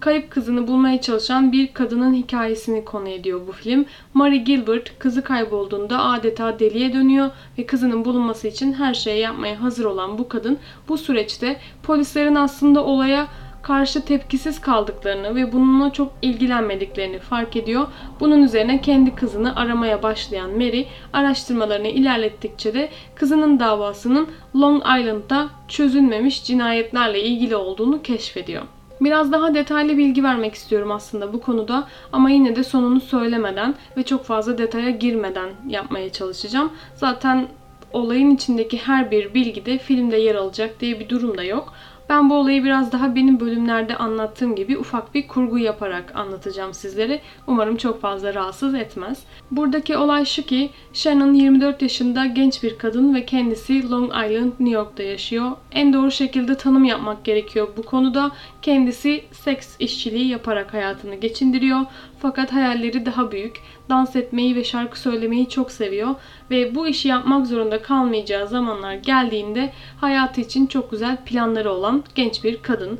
kayıp 0.00 0.30
kızını 0.30 0.66
bulmaya 0.66 1.00
çalışan 1.00 1.52
bir 1.52 1.72
kadının 1.72 2.14
hikayesini 2.14 2.84
konu 2.84 3.08
ediyor 3.08 3.40
bu 3.46 3.52
film. 3.52 3.84
Mary 4.14 4.36
Gilbert 4.36 4.98
kızı 4.98 5.22
kaybolduğunda 5.24 6.02
adeta 6.02 6.58
deliye 6.58 6.92
dönüyor 6.92 7.30
ve 7.58 7.66
kızının 7.66 8.04
bulunması 8.04 8.48
için 8.48 8.72
her 8.72 8.94
şeyi 8.94 9.20
yapmaya 9.20 9.62
hazır 9.62 9.84
olan 9.84 10.18
bu 10.18 10.28
kadın 10.28 10.58
bu 10.88 10.98
süreçte 10.98 11.60
polislerin 11.82 12.34
aslında 12.34 12.84
olaya 12.84 13.26
karşı 13.62 14.04
tepkisiz 14.04 14.60
kaldıklarını 14.60 15.34
ve 15.34 15.52
bununla 15.52 15.92
çok 15.92 16.12
ilgilenmediklerini 16.22 17.18
fark 17.18 17.56
ediyor. 17.56 17.86
Bunun 18.20 18.42
üzerine 18.42 18.80
kendi 18.80 19.14
kızını 19.14 19.56
aramaya 19.56 20.02
başlayan 20.02 20.50
Mary 20.50 20.84
araştırmalarını 21.12 21.88
ilerlettikçe 21.88 22.74
de 22.74 22.88
kızının 23.14 23.60
davasının 23.60 24.28
Long 24.56 24.82
Island'da 24.82 25.48
çözülmemiş 25.68 26.44
cinayetlerle 26.44 27.22
ilgili 27.22 27.56
olduğunu 27.56 28.02
keşfediyor. 28.02 28.62
Biraz 29.00 29.32
daha 29.32 29.54
detaylı 29.54 29.96
bilgi 29.96 30.24
vermek 30.24 30.54
istiyorum 30.54 30.90
aslında 30.90 31.32
bu 31.32 31.40
konuda 31.40 31.88
ama 32.12 32.30
yine 32.30 32.56
de 32.56 32.64
sonunu 32.64 33.00
söylemeden 33.00 33.74
ve 33.96 34.02
çok 34.02 34.24
fazla 34.24 34.58
detaya 34.58 34.90
girmeden 34.90 35.50
yapmaya 35.68 36.12
çalışacağım. 36.12 36.72
Zaten 36.94 37.48
olayın 37.92 38.30
içindeki 38.30 38.78
her 38.78 39.10
bir 39.10 39.34
bilgi 39.34 39.66
de 39.66 39.78
filmde 39.78 40.16
yer 40.16 40.34
alacak 40.34 40.80
diye 40.80 41.00
bir 41.00 41.08
durum 41.08 41.38
da 41.38 41.44
yok. 41.44 41.72
Ben 42.08 42.30
bu 42.30 42.34
olayı 42.34 42.64
biraz 42.64 42.92
daha 42.92 43.14
benim 43.14 43.40
bölümlerde 43.40 43.96
anlattığım 43.96 44.54
gibi 44.54 44.78
ufak 44.78 45.14
bir 45.14 45.28
kurgu 45.28 45.58
yaparak 45.58 46.16
anlatacağım 46.16 46.74
sizlere. 46.74 47.20
Umarım 47.46 47.76
çok 47.76 48.00
fazla 48.00 48.34
rahatsız 48.34 48.74
etmez. 48.74 49.22
Buradaki 49.50 49.96
olay 49.96 50.24
şu 50.24 50.42
ki 50.42 50.70
Shannon 50.92 51.32
24 51.32 51.82
yaşında 51.82 52.26
genç 52.26 52.62
bir 52.62 52.78
kadın 52.78 53.14
ve 53.14 53.26
kendisi 53.26 53.90
Long 53.90 54.10
Island, 54.10 54.52
New 54.60 54.70
York'ta 54.70 55.02
yaşıyor. 55.02 55.50
En 55.72 55.92
doğru 55.92 56.10
şekilde 56.10 56.56
tanım 56.56 56.84
yapmak 56.84 57.24
gerekiyor 57.24 57.68
bu 57.76 57.82
konuda. 57.82 58.30
Kendisi 58.62 59.24
seks 59.32 59.76
işçiliği 59.78 60.28
yaparak 60.28 60.74
hayatını 60.74 61.14
geçindiriyor. 61.14 61.80
Fakat 62.18 62.52
hayalleri 62.52 63.06
daha 63.06 63.32
büyük. 63.32 63.56
Dans 63.88 64.16
etmeyi 64.16 64.56
ve 64.56 64.64
şarkı 64.64 65.00
söylemeyi 65.00 65.48
çok 65.48 65.70
seviyor 65.70 66.14
ve 66.50 66.74
bu 66.74 66.88
işi 66.88 67.08
yapmak 67.08 67.46
zorunda 67.46 67.82
kalmayacağı 67.82 68.48
zamanlar 68.48 68.94
geldiğinde 68.94 69.72
hayatı 70.00 70.40
için 70.40 70.66
çok 70.66 70.90
güzel 70.90 71.16
planları 71.24 71.72
olan 71.72 72.04
genç 72.14 72.44
bir 72.44 72.62
kadın. 72.62 72.98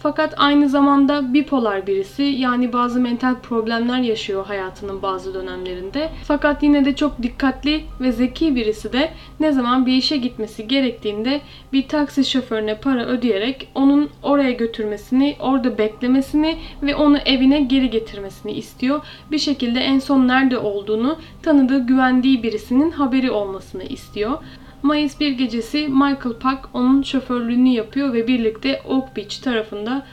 Fakat 0.00 0.34
aynı 0.36 0.68
zamanda 0.68 1.34
bipolar 1.34 1.86
birisi 1.86 2.22
yani 2.22 2.72
bazı 2.72 3.00
mental 3.00 3.34
problemler 3.34 3.98
yaşıyor 3.98 4.46
hayatının 4.46 5.02
bazı 5.02 5.34
dönemlerinde. 5.34 6.10
Fakat 6.24 6.62
yine 6.62 6.84
de 6.84 6.96
çok 6.96 7.22
dikkatli 7.22 7.84
ve 8.00 8.12
zeki 8.12 8.54
birisi 8.56 8.92
de 8.92 9.10
ne 9.40 9.52
zaman 9.52 9.86
bir 9.86 9.92
işe 9.92 10.16
gitmesi 10.16 10.68
gerektiğinde 10.68 11.40
bir 11.72 11.88
taksi 11.88 12.24
şoförüne 12.24 12.74
para 12.74 13.06
ödeyerek 13.06 13.68
onun 13.74 14.10
oraya 14.22 14.52
götürmesini, 14.52 15.36
orada 15.40 15.78
beklemesini 15.78 16.58
ve 16.82 16.94
onu 16.94 17.18
evine 17.18 17.60
geri 17.60 17.90
getirmesini 17.90 18.52
istiyor. 18.52 19.00
Bir 19.30 19.38
şekilde 19.38 19.80
en 19.80 19.98
son 19.98 20.28
nerede 20.28 20.58
olduğunu 20.58 21.16
tanıdığı, 21.42 21.86
güvendiği 21.86 22.42
birisinin 22.42 22.90
haberi 22.90 23.30
olmasını 23.30 23.84
istiyor. 23.84 24.38
Mayıs 24.82 25.20
bir 25.20 25.30
gecesi 25.30 25.88
Michael 25.88 26.34
Park 26.40 26.68
onun 26.74 27.02
şoförlüğünü 27.02 27.68
yapıyor 27.68 28.12
ve 28.12 28.26
birlikte 28.26 28.82
Oak 28.88 29.16
Beach 29.16 29.42
tarafında 29.42 30.06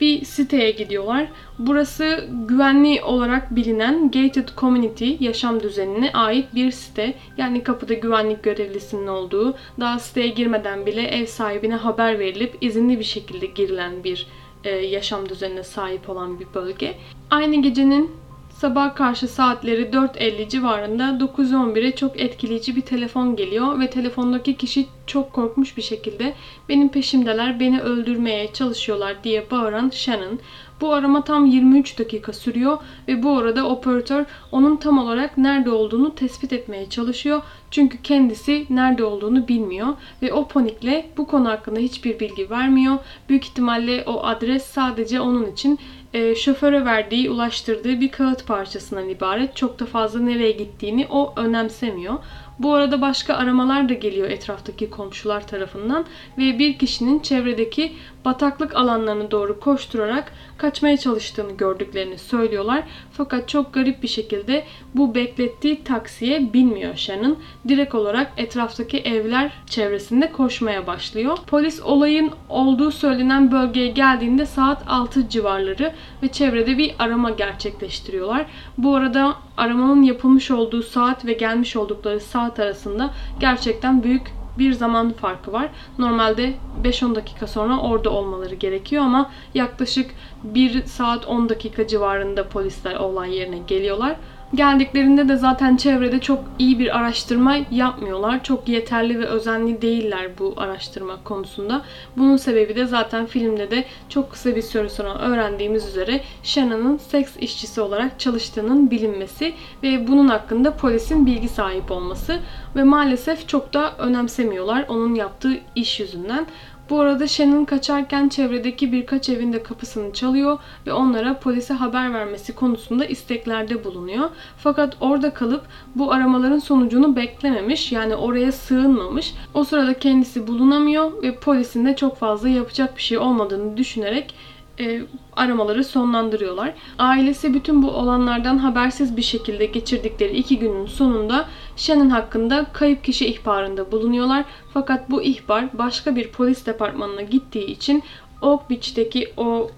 bir 0.00 0.24
siteye 0.24 0.70
gidiyorlar. 0.70 1.28
Burası 1.58 2.28
güvenli 2.48 3.02
olarak 3.02 3.56
bilinen 3.56 4.10
Gated 4.10 4.48
Community 4.56 5.12
yaşam 5.20 5.62
düzenine 5.62 6.12
ait 6.12 6.54
bir 6.54 6.70
site. 6.70 7.14
Yani 7.36 7.62
kapıda 7.62 7.94
güvenlik 7.94 8.42
görevlisinin 8.42 9.06
olduğu, 9.06 9.54
daha 9.80 9.98
siteye 9.98 10.28
girmeden 10.28 10.86
bile 10.86 11.02
ev 11.02 11.26
sahibine 11.26 11.74
haber 11.74 12.18
verilip 12.18 12.58
izinli 12.60 12.98
bir 12.98 13.04
şekilde 13.04 13.46
girilen 13.46 14.04
bir 14.04 14.26
e, 14.64 14.70
yaşam 14.70 15.28
düzenine 15.28 15.62
sahip 15.62 16.10
olan 16.10 16.40
bir 16.40 16.46
bölge. 16.54 16.94
Aynı 17.30 17.62
gecenin 17.62 18.10
Sabah 18.58 18.94
karşı 18.94 19.28
saatleri 19.28 19.82
4.50 19.82 20.48
civarında 20.48 21.02
911'e 21.04 21.94
çok 21.94 22.20
etkileyici 22.20 22.76
bir 22.76 22.80
telefon 22.80 23.36
geliyor 23.36 23.80
ve 23.80 23.90
telefondaki 23.90 24.56
kişi 24.56 24.86
çok 25.06 25.32
korkmuş 25.32 25.76
bir 25.76 25.82
şekilde 25.82 26.34
benim 26.68 26.88
peşimdeler, 26.88 27.60
beni 27.60 27.80
öldürmeye 27.80 28.52
çalışıyorlar 28.52 29.24
diye 29.24 29.50
bağıran 29.50 29.90
Shannon. 29.90 30.38
Bu 30.80 30.92
arama 30.92 31.24
tam 31.24 31.46
23 31.46 31.98
dakika 31.98 32.32
sürüyor 32.32 32.78
ve 33.08 33.22
bu 33.22 33.38
arada 33.38 33.68
operatör 33.68 34.24
onun 34.52 34.76
tam 34.76 34.98
olarak 34.98 35.38
nerede 35.38 35.70
olduğunu 35.70 36.14
tespit 36.14 36.52
etmeye 36.52 36.90
çalışıyor. 36.90 37.42
Çünkü 37.70 38.02
kendisi 38.02 38.66
nerede 38.70 39.04
olduğunu 39.04 39.48
bilmiyor 39.48 39.88
ve 40.22 40.32
o 40.32 40.48
panikle 40.48 41.10
bu 41.16 41.26
konu 41.26 41.48
hakkında 41.48 41.80
hiçbir 41.80 42.20
bilgi 42.20 42.50
vermiyor. 42.50 42.98
Büyük 43.28 43.44
ihtimalle 43.44 44.04
o 44.06 44.24
adres 44.24 44.64
sadece 44.64 45.20
onun 45.20 45.52
için 45.52 45.78
e, 46.14 46.34
şoföre 46.34 46.84
verdiği, 46.84 47.30
ulaştırdığı 47.30 48.00
bir 48.00 48.10
kağıt 48.10 48.46
parçasından 48.46 49.08
ibaret. 49.08 49.56
Çok 49.56 49.78
da 49.78 49.86
fazla 49.86 50.20
nereye 50.20 50.52
gittiğini 50.52 51.06
o 51.10 51.32
önemsemiyor. 51.36 52.14
Bu 52.58 52.74
arada 52.74 53.00
başka 53.00 53.34
aramalar 53.34 53.88
da 53.88 53.94
geliyor 53.94 54.30
etraftaki 54.30 54.90
komşular 54.90 55.46
tarafından 55.46 56.04
ve 56.38 56.58
bir 56.58 56.78
kişinin 56.78 57.18
çevredeki 57.18 57.92
bataklık 58.28 58.76
alanlarına 58.76 59.30
doğru 59.30 59.60
koşturarak 59.60 60.32
kaçmaya 60.58 60.96
çalıştığını 60.96 61.52
gördüklerini 61.52 62.18
söylüyorlar. 62.18 62.82
Fakat 63.12 63.48
çok 63.48 63.74
garip 63.74 64.02
bir 64.02 64.08
şekilde 64.08 64.64
bu 64.94 65.14
beklettiği 65.14 65.84
taksiye 65.84 66.52
binmiyor 66.52 66.96
Shannon. 66.96 67.36
Direkt 67.68 67.94
olarak 67.94 68.32
etraftaki 68.36 68.98
evler 68.98 69.52
çevresinde 69.66 70.32
koşmaya 70.32 70.86
başlıyor. 70.86 71.38
Polis 71.46 71.82
olayın 71.82 72.30
olduğu 72.48 72.90
söylenen 72.90 73.52
bölgeye 73.52 73.88
geldiğinde 73.88 74.46
saat 74.46 74.82
6 74.88 75.28
civarları 75.28 75.92
ve 76.22 76.28
çevrede 76.28 76.78
bir 76.78 76.94
arama 76.98 77.30
gerçekleştiriyorlar. 77.30 78.46
Bu 78.78 78.96
arada 78.96 79.34
aramanın 79.56 80.02
yapılmış 80.02 80.50
olduğu 80.50 80.82
saat 80.82 81.26
ve 81.26 81.32
gelmiş 81.32 81.76
oldukları 81.76 82.20
saat 82.20 82.60
arasında 82.60 83.10
gerçekten 83.40 84.02
büyük 84.02 84.37
bir 84.58 84.72
zaman 84.72 85.12
farkı 85.12 85.52
var. 85.52 85.68
Normalde 85.98 86.54
5-10 86.84 87.14
dakika 87.14 87.46
sonra 87.46 87.78
orada 87.80 88.10
olmaları 88.10 88.54
gerekiyor 88.54 89.02
ama 89.02 89.30
yaklaşık 89.54 90.10
1 90.44 90.86
saat 90.86 91.26
10 91.26 91.48
dakika 91.48 91.86
civarında 91.86 92.48
polisler 92.48 92.96
olay 92.96 93.36
yerine 93.36 93.58
geliyorlar. 93.58 94.16
Geldiklerinde 94.54 95.28
de 95.28 95.36
zaten 95.36 95.76
çevrede 95.76 96.20
çok 96.20 96.44
iyi 96.58 96.78
bir 96.78 96.98
araştırma 96.98 97.56
yapmıyorlar. 97.70 98.42
Çok 98.42 98.68
yeterli 98.68 99.18
ve 99.18 99.26
özenli 99.26 99.82
değiller 99.82 100.30
bu 100.38 100.54
araştırma 100.56 101.24
konusunda. 101.24 101.82
Bunun 102.16 102.36
sebebi 102.36 102.76
de 102.76 102.86
zaten 102.86 103.26
filmde 103.26 103.70
de 103.70 103.84
çok 104.08 104.32
kısa 104.32 104.56
bir 104.56 104.62
süre 104.62 104.88
sonra 104.88 105.18
öğrendiğimiz 105.18 105.86
üzere 105.86 106.20
Shannon'ın 106.42 106.96
seks 106.96 107.36
işçisi 107.40 107.80
olarak 107.80 108.20
çalıştığının 108.20 108.90
bilinmesi 108.90 109.54
ve 109.82 110.08
bunun 110.08 110.28
hakkında 110.28 110.76
polisin 110.76 111.26
bilgi 111.26 111.48
sahip 111.48 111.90
olması 111.90 112.38
ve 112.76 112.84
maalesef 112.84 113.48
çok 113.48 113.74
da 113.74 113.96
önemsemiyorlar 113.98 114.84
onun 114.88 115.14
yaptığı 115.14 115.54
iş 115.74 116.00
yüzünden. 116.00 116.46
Bu 116.90 117.00
arada 117.00 117.26
Shannon 117.26 117.64
kaçarken 117.64 118.28
çevredeki 118.28 118.92
birkaç 118.92 119.28
evin 119.28 119.52
de 119.52 119.62
kapısını 119.62 120.12
çalıyor 120.12 120.58
ve 120.86 120.92
onlara 120.92 121.38
polise 121.38 121.74
haber 121.74 122.14
vermesi 122.14 122.54
konusunda 122.54 123.04
isteklerde 123.04 123.84
bulunuyor. 123.84 124.30
Fakat 124.58 124.96
orada 125.00 125.34
kalıp 125.34 125.62
bu 125.94 126.12
aramaların 126.12 126.58
sonucunu 126.58 127.16
beklememiş 127.16 127.92
yani 127.92 128.14
oraya 128.14 128.52
sığınmamış. 128.52 129.34
O 129.54 129.64
sırada 129.64 129.94
kendisi 129.94 130.46
bulunamıyor 130.46 131.22
ve 131.22 131.34
polisin 131.34 131.86
de 131.86 131.96
çok 131.96 132.16
fazla 132.16 132.48
yapacak 132.48 132.96
bir 132.96 133.02
şey 133.02 133.18
olmadığını 133.18 133.76
düşünerek 133.76 134.34
e, 134.80 135.02
aramaları 135.36 135.84
sonlandırıyorlar. 135.84 136.74
Ailesi 136.98 137.54
bütün 137.54 137.82
bu 137.82 137.90
olanlardan 137.90 138.58
habersiz 138.58 139.16
bir 139.16 139.22
şekilde 139.22 139.66
geçirdikleri 139.66 140.36
iki 140.36 140.58
günün 140.58 140.86
sonunda 140.86 141.44
Shannon 141.76 142.10
hakkında 142.10 142.66
kayıp 142.72 143.04
kişi 143.04 143.26
ihbarında 143.26 143.92
bulunuyorlar. 143.92 144.44
Fakat 144.74 145.10
bu 145.10 145.22
ihbar 145.22 145.78
başka 145.78 146.16
bir 146.16 146.28
polis 146.28 146.66
departmanına 146.66 147.22
gittiği 147.22 147.66
için 147.66 148.02
Oak 148.42 148.70
Beach'teki 148.70 149.32
o 149.36 149.70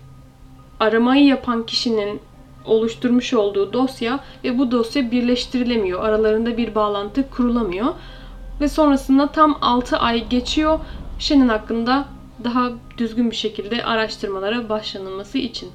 aramayı 0.81 1.25
yapan 1.25 1.67
kişinin 1.67 2.21
oluşturmuş 2.65 3.35
olduğu 3.35 3.73
dosya 3.73 4.21
ve 4.45 4.59
bu 4.59 4.71
dosya 4.71 5.11
birleştirilemiyor. 5.11 6.05
Aralarında 6.05 6.57
bir 6.57 6.75
bağlantı 6.75 7.31
kurulamıyor. 7.31 7.95
Ve 8.61 8.69
sonrasında 8.69 9.27
tam 9.27 9.59
6 9.61 9.97
ay 9.97 10.29
geçiyor. 10.29 10.79
Shannon 11.19 11.49
hakkında 11.49 12.05
daha 12.45 12.73
düzgün 12.99 13.31
bir 13.31 13.37
şekilde 13.37 13.85
araştırmalara 13.85 14.69
başlanılması 14.69 15.39
için. 15.39 15.71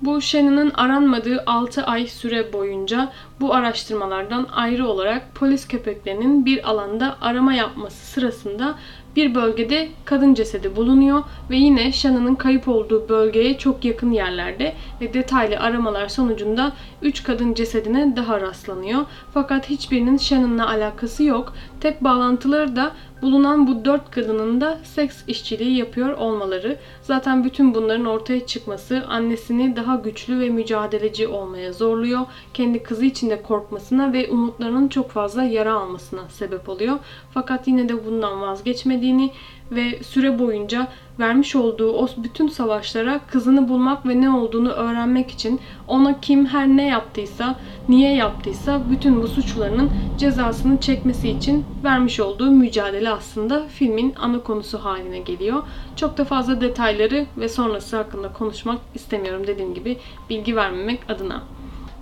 Bu 0.00 0.20
Shannon'ın 0.20 0.72
aranmadığı 0.74 1.42
6 1.46 1.84
ay 1.84 2.06
süre 2.06 2.52
boyunca 2.52 3.12
bu 3.40 3.54
araştırmalardan 3.54 4.46
ayrı 4.52 4.86
olarak 4.86 5.34
polis 5.34 5.68
köpeklerinin 5.68 6.46
bir 6.46 6.70
alanda 6.70 7.16
arama 7.20 7.54
yapması 7.54 8.06
sırasında 8.06 8.74
bir 9.16 9.34
bölgede 9.34 9.88
kadın 10.04 10.34
cesedi 10.34 10.76
bulunuyor 10.76 11.22
ve 11.50 11.56
yine 11.56 11.92
Shannon'ın 11.92 12.34
kayıp 12.34 12.68
olduğu 12.68 13.08
bölgeye 13.08 13.58
çok 13.58 13.84
yakın 13.84 14.10
yerlerde 14.10 14.74
ve 15.00 15.14
detaylı 15.14 15.56
aramalar 15.58 16.08
sonucunda 16.08 16.72
3 17.02 17.22
kadın 17.22 17.54
cesedine 17.54 18.16
daha 18.16 18.40
rastlanıyor. 18.40 19.04
Fakat 19.34 19.70
hiçbirinin 19.70 20.16
Shannon'la 20.16 20.68
alakası 20.68 21.24
yok. 21.24 21.52
Tek 21.80 22.04
bağlantıları 22.04 22.76
da 22.76 22.92
bulunan 23.22 23.66
bu 23.66 23.84
4 23.84 24.10
kadının 24.10 24.60
da 24.60 24.78
seks 24.84 25.22
işçiliği 25.28 25.76
yapıyor 25.76 26.18
olmaları. 26.18 26.76
Zaten 27.02 27.44
bütün 27.44 27.74
bunların 27.74 28.04
ortaya 28.04 28.46
çıkması 28.46 29.04
annesini 29.08 29.76
daha 29.76 29.96
güçlü 29.96 30.40
ve 30.40 30.50
mücadeleci 30.50 31.28
olmaya 31.28 31.72
zorluyor. 31.72 32.20
Kendi 32.54 32.82
kızı 32.82 33.04
için 33.04 33.30
de 33.30 33.42
korkmasına 33.42 34.12
ve 34.12 34.30
umutlarının 34.30 34.88
çok 34.88 35.10
fazla 35.10 35.44
yara 35.44 35.74
almasına 35.74 36.28
sebep 36.28 36.68
oluyor. 36.68 36.98
Fakat 37.34 37.68
yine 37.68 37.88
de 37.88 38.06
bundan 38.06 38.40
vazgeçmediğini 38.40 39.30
ve 39.70 40.02
süre 40.02 40.38
boyunca 40.38 40.88
vermiş 41.18 41.56
olduğu 41.56 41.92
o 41.92 42.08
bütün 42.16 42.48
savaşlara 42.48 43.20
kızını 43.26 43.68
bulmak 43.68 44.06
ve 44.06 44.20
ne 44.20 44.30
olduğunu 44.30 44.70
öğrenmek 44.70 45.30
için 45.30 45.60
ona 45.88 46.20
kim 46.20 46.46
her 46.46 46.68
ne 46.68 46.86
yaptıysa, 46.86 47.54
niye 47.88 48.14
yaptıysa 48.14 48.80
bütün 48.90 49.22
bu 49.22 49.28
suçlarının 49.28 49.90
cezasını 50.18 50.80
çekmesi 50.80 51.28
için 51.28 51.64
vermiş 51.84 52.20
olduğu 52.20 52.50
mücadele 52.50 53.10
aslında 53.10 53.66
filmin 53.68 54.14
ana 54.18 54.42
konusu 54.42 54.78
haline 54.78 55.18
geliyor. 55.18 55.62
Çok 55.96 56.18
da 56.18 56.24
fazla 56.24 56.60
detayları 56.60 57.26
ve 57.36 57.48
sonrası 57.48 57.96
hakkında 57.96 58.32
konuşmak 58.32 58.78
istemiyorum 58.94 59.46
dediğim 59.46 59.74
gibi 59.74 59.96
bilgi 60.30 60.56
vermemek 60.56 61.00
adına. 61.10 61.42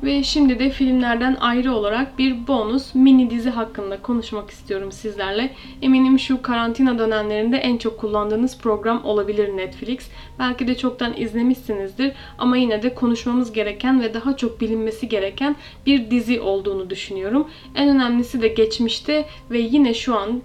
Ve 0.03 0.23
şimdi 0.23 0.59
de 0.59 0.71
filmlerden 0.71 1.37
ayrı 1.41 1.75
olarak 1.75 2.19
bir 2.19 2.47
bonus 2.47 2.95
mini 2.95 3.31
dizi 3.31 3.51
hakkında 3.51 4.03
konuşmak 4.03 4.51
istiyorum 4.51 4.93
sizlerle. 4.93 5.51
Eminim 5.83 6.19
şu 6.19 6.43
karantina 6.43 6.99
dönemlerinde 6.99 7.57
en 7.57 7.77
çok 7.77 7.99
kullandığınız 7.99 8.59
program 8.59 9.05
olabilir 9.05 9.57
Netflix. 9.57 10.09
Belki 10.39 10.69
de 10.69 10.77
çoktan 10.77 11.15
izlemişsinizdir 11.17 12.13
ama 12.39 12.57
yine 12.57 12.83
de 12.83 12.95
konuşmamız 12.95 13.53
gereken 13.53 14.03
ve 14.03 14.15
daha 14.15 14.37
çok 14.37 14.61
bilinmesi 14.61 15.09
gereken 15.09 15.57
bir 15.87 16.11
dizi 16.11 16.41
olduğunu 16.41 16.91
düşünüyorum. 16.91 17.49
En 17.75 17.89
önemlisi 17.89 18.43
de 18.43 18.49
geçmişte 18.49 19.27
ve 19.51 19.59
yine 19.59 19.95
şu 19.95 20.17
an 20.17 20.43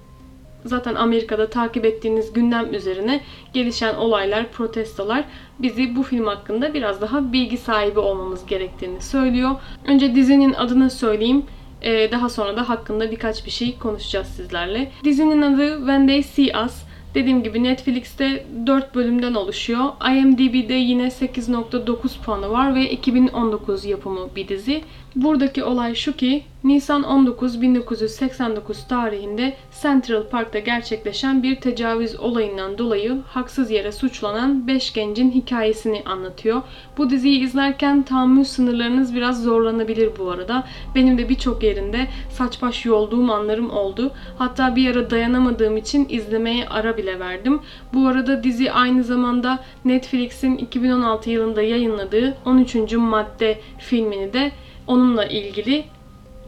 zaten 0.65 0.95
Amerika'da 0.95 1.49
takip 1.49 1.85
ettiğiniz 1.85 2.33
gündem 2.33 2.73
üzerine 2.73 3.21
gelişen 3.53 3.95
olaylar, 3.95 4.51
protestolar 4.51 5.23
bizi 5.59 5.95
bu 5.95 6.03
film 6.03 6.27
hakkında 6.27 6.73
biraz 6.73 7.01
daha 7.01 7.33
bilgi 7.33 7.57
sahibi 7.57 7.99
olmamız 7.99 8.45
gerektiğini 8.45 9.01
söylüyor. 9.01 9.51
Önce 9.87 10.15
dizinin 10.15 10.53
adını 10.53 10.89
söyleyeyim. 10.89 11.43
Ee, 11.81 12.11
daha 12.11 12.29
sonra 12.29 12.57
da 12.57 12.69
hakkında 12.69 13.11
birkaç 13.11 13.45
bir 13.45 13.51
şey 13.51 13.77
konuşacağız 13.77 14.27
sizlerle. 14.27 14.91
Dizinin 15.03 15.41
adı 15.41 15.77
When 15.77 16.07
They 16.07 16.23
See 16.23 16.57
Us. 16.65 16.83
Dediğim 17.15 17.43
gibi 17.43 17.63
Netflix'te 17.63 18.45
4 18.67 18.95
bölümden 18.95 19.33
oluşuyor. 19.33 19.85
IMDb'de 20.11 20.73
yine 20.73 21.03
8.9 21.03 22.21
puanı 22.25 22.49
var 22.49 22.75
ve 22.75 22.89
2019 22.89 23.85
yapımı 23.85 24.35
bir 24.35 24.47
dizi. 24.47 24.81
Buradaki 25.15 25.63
olay 25.63 25.95
şu 25.95 26.15
ki 26.15 26.43
Nisan 26.63 27.03
19 27.03 27.61
1989 27.61 28.87
tarihinde 28.87 29.53
Central 29.81 30.23
Park'ta 30.23 30.59
gerçekleşen 30.59 31.43
bir 31.43 31.55
tecavüz 31.55 32.19
olayından 32.19 32.77
dolayı 32.77 33.17
haksız 33.27 33.71
yere 33.71 33.91
suçlanan 33.91 34.67
5 34.67 34.93
gencin 34.93 35.31
hikayesini 35.31 36.03
anlatıyor. 36.05 36.61
Bu 36.97 37.09
diziyi 37.09 37.39
izlerken 37.39 38.03
tahammül 38.03 38.43
sınırlarınız 38.43 39.15
biraz 39.15 39.43
zorlanabilir 39.43 40.09
bu 40.19 40.31
arada. 40.31 40.67
Benim 40.95 41.17
de 41.17 41.29
birçok 41.29 41.63
yerinde 41.63 42.07
saç 42.29 42.61
baş 42.61 42.85
yolduğum 42.85 43.29
anlarım 43.29 43.69
oldu. 43.69 44.11
Hatta 44.37 44.75
bir 44.75 44.91
ara 44.91 45.09
dayanamadığım 45.09 45.77
için 45.77 46.07
izlemeye 46.09 46.67
ara 46.67 46.97
bile 46.97 47.19
verdim. 47.19 47.61
Bu 47.93 48.07
arada 48.07 48.43
dizi 48.43 48.71
aynı 48.71 49.03
zamanda 49.03 49.59
Netflix'in 49.85 50.57
2016 50.57 51.29
yılında 51.29 51.61
yayınladığı 51.61 52.37
13. 52.45 52.75
Madde 52.93 53.59
filmini 53.79 54.33
de 54.33 54.51
onunla 54.87 55.25
ilgili 55.25 55.85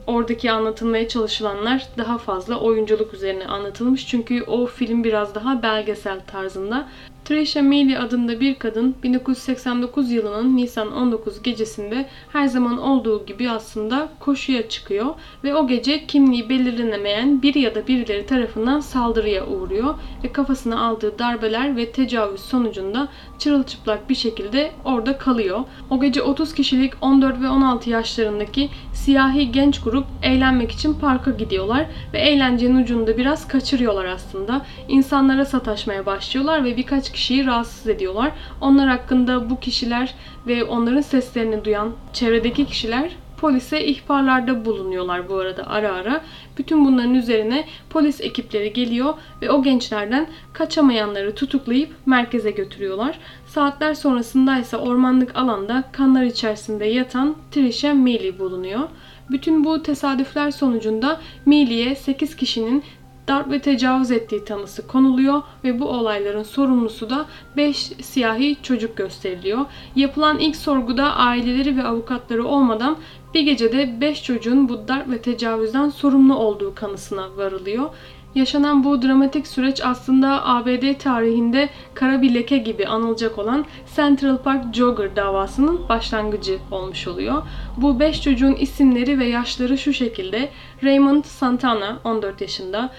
oradaki 0.08 0.52
anlatılmaya 0.52 1.08
çalışılanlar 1.08 1.88
daha 1.98 2.18
fazla 2.18 2.60
oyunculuk 2.60 3.14
üzerine 3.14 3.48
anlatılmış. 3.48 4.08
Çünkü 4.08 4.44
o 4.44 4.66
film 4.66 5.04
biraz 5.04 5.36
daha 5.36 5.64
belgesel 5.64 6.20
tarzında. 6.20 6.88
Trisha 7.26 7.62
Meili 7.62 8.00
adında 8.00 8.40
bir 8.40 8.56
kadın 8.56 8.96
1989 9.04 10.12
yılının 10.12 10.58
Nisan 10.58 10.92
19 10.92 11.44
gecesinde 11.44 12.10
her 12.34 12.48
zaman 12.48 12.78
olduğu 12.78 13.26
gibi 13.26 13.50
aslında 13.50 14.10
koşuya 14.20 14.70
çıkıyor 14.70 15.06
ve 15.44 15.56
o 15.56 15.68
gece 15.68 16.08
kimliği 16.08 16.50
belirlenemeyen 16.50 17.42
biri 17.42 17.60
ya 17.60 17.76
da 17.76 17.88
birileri 17.88 18.26
tarafından 18.26 18.80
saldırıya 18.80 19.48
uğruyor 19.48 19.96
ve 20.24 20.32
kafasına 20.32 20.86
aldığı 20.86 21.20
darbeler 21.20 21.78
ve 21.78 21.92
tecavüz 21.92 22.42
sonucunda 22.42 23.08
çırılçıplak 23.44 24.10
bir 24.10 24.16
şekilde 24.16 24.72
orada 24.86 25.18
kalıyor. 25.18 25.60
O 25.90 26.02
gece 26.02 26.22
30 26.22 26.54
kişilik 26.54 26.94
14 27.02 27.42
ve 27.42 27.50
16 27.50 27.90
yaşlarındaki 27.90 28.70
siyahi 28.94 29.52
genç 29.52 29.82
grup 29.82 30.06
eğlenmek 30.22 30.72
için 30.72 30.94
parka 30.94 31.32
gidiyorlar 31.32 31.86
ve 32.14 32.20
eğlencenin 32.20 32.84
ucunda 32.84 33.18
biraz 33.18 33.48
kaçırıyorlar 33.48 34.06
aslında. 34.06 34.66
İnsanlara 34.88 35.46
sataşmaya 35.46 36.06
başlıyorlar 36.06 36.64
ve 36.64 36.78
birkaç 36.78 37.12
kişiyi 37.12 37.46
rahatsız 37.46 37.88
ediyorlar. 37.88 38.32
Onlar 38.62 38.90
hakkında 38.90 39.50
bu 39.50 39.60
kişiler 39.60 40.14
ve 40.48 40.64
onların 40.64 41.02
seslerini 41.02 41.66
duyan 41.66 41.92
çevredeki 42.14 42.66
kişiler 42.66 43.10
polise 43.44 43.86
ihbarlarda 43.86 44.66
bulunuyorlar 44.66 45.30
bu 45.30 45.36
arada 45.36 45.68
ara 45.68 45.94
ara. 45.94 46.22
Bütün 46.58 46.86
bunların 46.86 47.14
üzerine 47.14 47.66
polis 47.90 48.22
ekipleri 48.22 48.74
geliyor 48.74 49.14
ve 49.42 49.52
o 49.52 49.64
gençlerden 49.64 50.28
kaçamayanları 50.54 51.36
tutuklayıp 51.36 51.90
merkeze 52.06 52.52
götürüyorlar. 52.52 53.20
Saatler 53.48 53.94
sonrasında 53.94 54.60
ise 54.60 54.78
ormanlık 54.78 55.36
alanda 55.36 55.84
kanlar 55.92 56.24
içerisinde 56.24 56.86
yatan 56.86 57.36
Trisha 57.52 57.94
Meili 57.94 58.40
bulunuyor. 58.40 58.90
Bütün 59.30 59.64
bu 59.64 59.84
tesadüfler 59.84 60.52
sonucunda 60.52 61.20
Meili'ye 61.46 61.96
8 61.96 62.36
kişinin 62.36 62.84
darp 63.28 63.52
ve 63.52 63.60
tecavüz 63.60 64.12
ettiği 64.12 64.46
tanısı 64.46 64.88
konuluyor 64.88 65.42
ve 65.64 65.80
bu 65.80 65.86
olayların 65.86 66.44
sorumlusu 66.44 67.10
da 67.10 67.26
5 67.58 67.78
siyahi 67.78 68.58
çocuk 68.64 68.98
gösteriliyor. 68.98 69.66
Yapılan 69.96 70.40
ilk 70.40 70.56
sorguda 70.56 71.16
aileleri 71.16 71.78
ve 71.78 71.84
avukatları 71.84 72.46
olmadan 72.46 72.98
bir 73.34 73.42
gecede 73.42 74.02
5 74.02 74.24
çocuğun 74.24 74.70
bu 74.70 74.88
darp 74.88 75.10
ve 75.10 75.22
tecavüzden 75.22 75.90
sorumlu 75.90 76.36
olduğu 76.36 76.76
kanısına 76.76 77.38
varılıyor. 77.38 77.90
Yaşanan 78.36 78.84
bu 78.84 79.02
dramatik 79.02 79.48
süreç 79.48 79.82
aslında 79.86 80.48
ABD 80.48 80.98
tarihinde 81.00 81.70
kara 81.94 82.22
bir 82.22 82.34
leke 82.34 82.58
gibi 82.58 82.88
anılacak 82.88 83.38
olan 83.38 83.66
Central 83.96 84.38
Park 84.38 84.76
Jogger 84.76 85.16
davasının 85.16 85.90
başlangıcı 85.90 86.60
olmuş 86.72 87.08
oluyor. 87.08 87.42
Bu 87.78 88.00
5 88.00 88.22
çocuğun 88.22 88.54
isimleri 88.54 89.20
ve 89.20 89.26
yaşları 89.26 89.78
şu 89.78 89.94
şekilde. 89.94 90.50
Raymond 90.84 91.24
Santana 91.24 92.00
14 92.04 92.42
yaşında, 92.42 92.90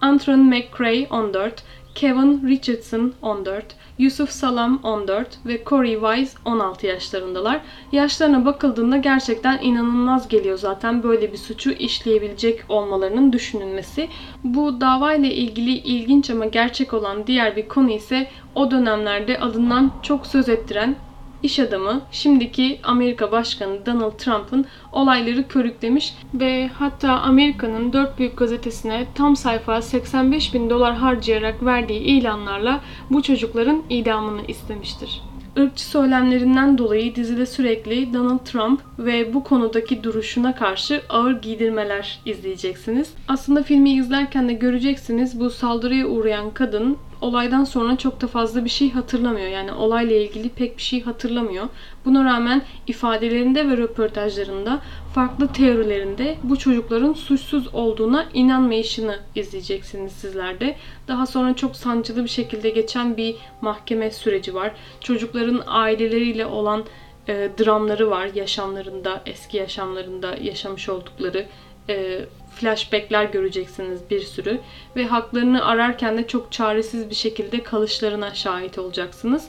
Antron 0.00 0.40
McCray 0.40 1.06
14, 1.10 1.62
Kevin 1.94 2.48
Richardson 2.48 3.12
14, 3.22 3.64
Yusuf 3.98 4.30
Salam 4.30 4.80
14 4.82 5.38
ve 5.46 5.64
Corey 5.66 5.94
Wise 5.94 6.38
16 6.44 6.86
yaşlarındalar. 6.86 7.60
Yaşlarına 7.92 8.44
bakıldığında 8.44 8.96
gerçekten 8.96 9.58
inanılmaz 9.62 10.28
geliyor 10.28 10.58
zaten 10.58 11.02
böyle 11.02 11.32
bir 11.32 11.38
suçu 11.38 11.70
işleyebilecek 11.70 12.64
olmalarının 12.68 13.32
düşünülmesi. 13.32 14.08
Bu 14.44 14.80
davayla 14.80 15.28
ilgili 15.28 15.70
ilginç 15.70 16.30
ama 16.30 16.44
gerçek 16.44 16.94
olan 16.94 17.26
diğer 17.26 17.56
bir 17.56 17.68
konu 17.68 17.90
ise 17.90 18.28
o 18.54 18.70
dönemlerde 18.70 19.40
adından 19.40 19.92
çok 20.02 20.26
söz 20.26 20.48
ettiren 20.48 20.96
iş 21.42 21.58
adamı 21.58 22.00
şimdiki 22.12 22.80
Amerika 22.82 23.32
Başkanı 23.32 23.86
Donald 23.86 24.18
Trump'ın 24.18 24.66
olayları 24.92 25.48
körüklemiş 25.48 26.14
ve 26.34 26.70
hatta 26.78 27.12
Amerika'nın 27.12 27.92
dört 27.92 28.18
büyük 28.18 28.36
gazetesine 28.38 29.06
tam 29.14 29.36
sayfa 29.36 29.82
85 29.82 30.54
bin 30.54 30.70
dolar 30.70 30.94
harcayarak 30.94 31.64
verdiği 31.64 32.00
ilanlarla 32.00 32.80
bu 33.10 33.22
çocukların 33.22 33.82
idamını 33.90 34.42
istemiştir. 34.48 35.22
Irkçı 35.56 35.84
söylemlerinden 35.84 36.78
dolayı 36.78 37.14
dizide 37.14 37.46
sürekli 37.46 38.14
Donald 38.14 38.38
Trump 38.38 38.80
ve 38.98 39.34
bu 39.34 39.44
konudaki 39.44 40.04
duruşuna 40.04 40.54
karşı 40.54 41.02
ağır 41.08 41.42
giydirmeler 41.42 42.20
izleyeceksiniz. 42.24 43.14
Aslında 43.28 43.62
filmi 43.62 43.90
izlerken 43.90 44.48
de 44.48 44.52
göreceksiniz 44.52 45.40
bu 45.40 45.50
saldırıya 45.50 46.06
uğrayan 46.06 46.50
kadın 46.50 46.96
olaydan 47.20 47.64
sonra 47.64 47.96
çok 47.96 48.20
da 48.20 48.26
fazla 48.26 48.64
bir 48.64 48.70
şey 48.70 48.90
hatırlamıyor. 48.90 49.48
Yani 49.48 49.72
olayla 49.72 50.16
ilgili 50.16 50.48
pek 50.48 50.76
bir 50.76 50.82
şey 50.82 51.02
hatırlamıyor. 51.02 51.68
Buna 52.04 52.24
rağmen 52.24 52.62
ifadelerinde 52.86 53.68
ve 53.68 53.76
röportajlarında 53.76 54.80
farklı 55.14 55.48
teorilerinde 55.48 56.36
bu 56.42 56.58
çocukların 56.58 57.12
suçsuz 57.12 57.74
olduğuna 57.74 58.26
inanmayışını 58.34 59.18
izleyeceksiniz 59.34 60.12
sizler 60.12 60.60
de. 60.60 60.76
Daha 61.08 61.26
sonra 61.26 61.56
çok 61.56 61.76
sancılı 61.76 62.24
bir 62.24 62.28
şekilde 62.28 62.70
geçen 62.70 63.16
bir 63.16 63.36
mahkeme 63.60 64.10
süreci 64.10 64.54
var. 64.54 64.72
Çocukların 65.00 65.62
aileleriyle 65.66 66.46
olan 66.46 66.84
e, 67.28 67.50
dramları 67.58 68.10
var 68.10 68.30
yaşamlarında, 68.34 69.22
eski 69.26 69.56
yaşamlarında 69.56 70.36
yaşamış 70.42 70.88
oldukları 70.88 71.46
e, 71.88 72.24
flashbackler 72.60 73.24
göreceksiniz 73.24 74.00
bir 74.10 74.20
sürü 74.20 74.60
ve 74.96 75.06
haklarını 75.06 75.66
ararken 75.66 76.18
de 76.18 76.26
çok 76.26 76.52
çaresiz 76.52 77.10
bir 77.10 77.14
şekilde 77.14 77.62
kalışlarına 77.62 78.34
şahit 78.34 78.78
olacaksınız. 78.78 79.48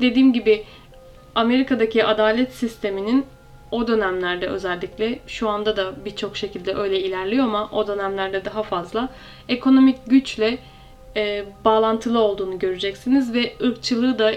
Dediğim 0.00 0.32
gibi 0.32 0.64
Amerika'daki 1.34 2.04
adalet 2.04 2.52
sisteminin 2.52 3.26
o 3.70 3.88
dönemlerde 3.88 4.48
özellikle 4.48 5.18
şu 5.26 5.48
anda 5.48 5.76
da 5.76 6.04
birçok 6.04 6.36
şekilde 6.36 6.74
öyle 6.74 7.00
ilerliyor 7.00 7.44
ama 7.44 7.70
o 7.72 7.86
dönemlerde 7.86 8.44
daha 8.44 8.62
fazla 8.62 9.08
ekonomik 9.48 9.96
güçle 10.06 10.58
e, 11.16 11.44
bağlantılı 11.64 12.18
olduğunu 12.18 12.58
göreceksiniz 12.58 13.34
ve 13.34 13.52
ırkçılığı 13.62 14.18
da 14.18 14.32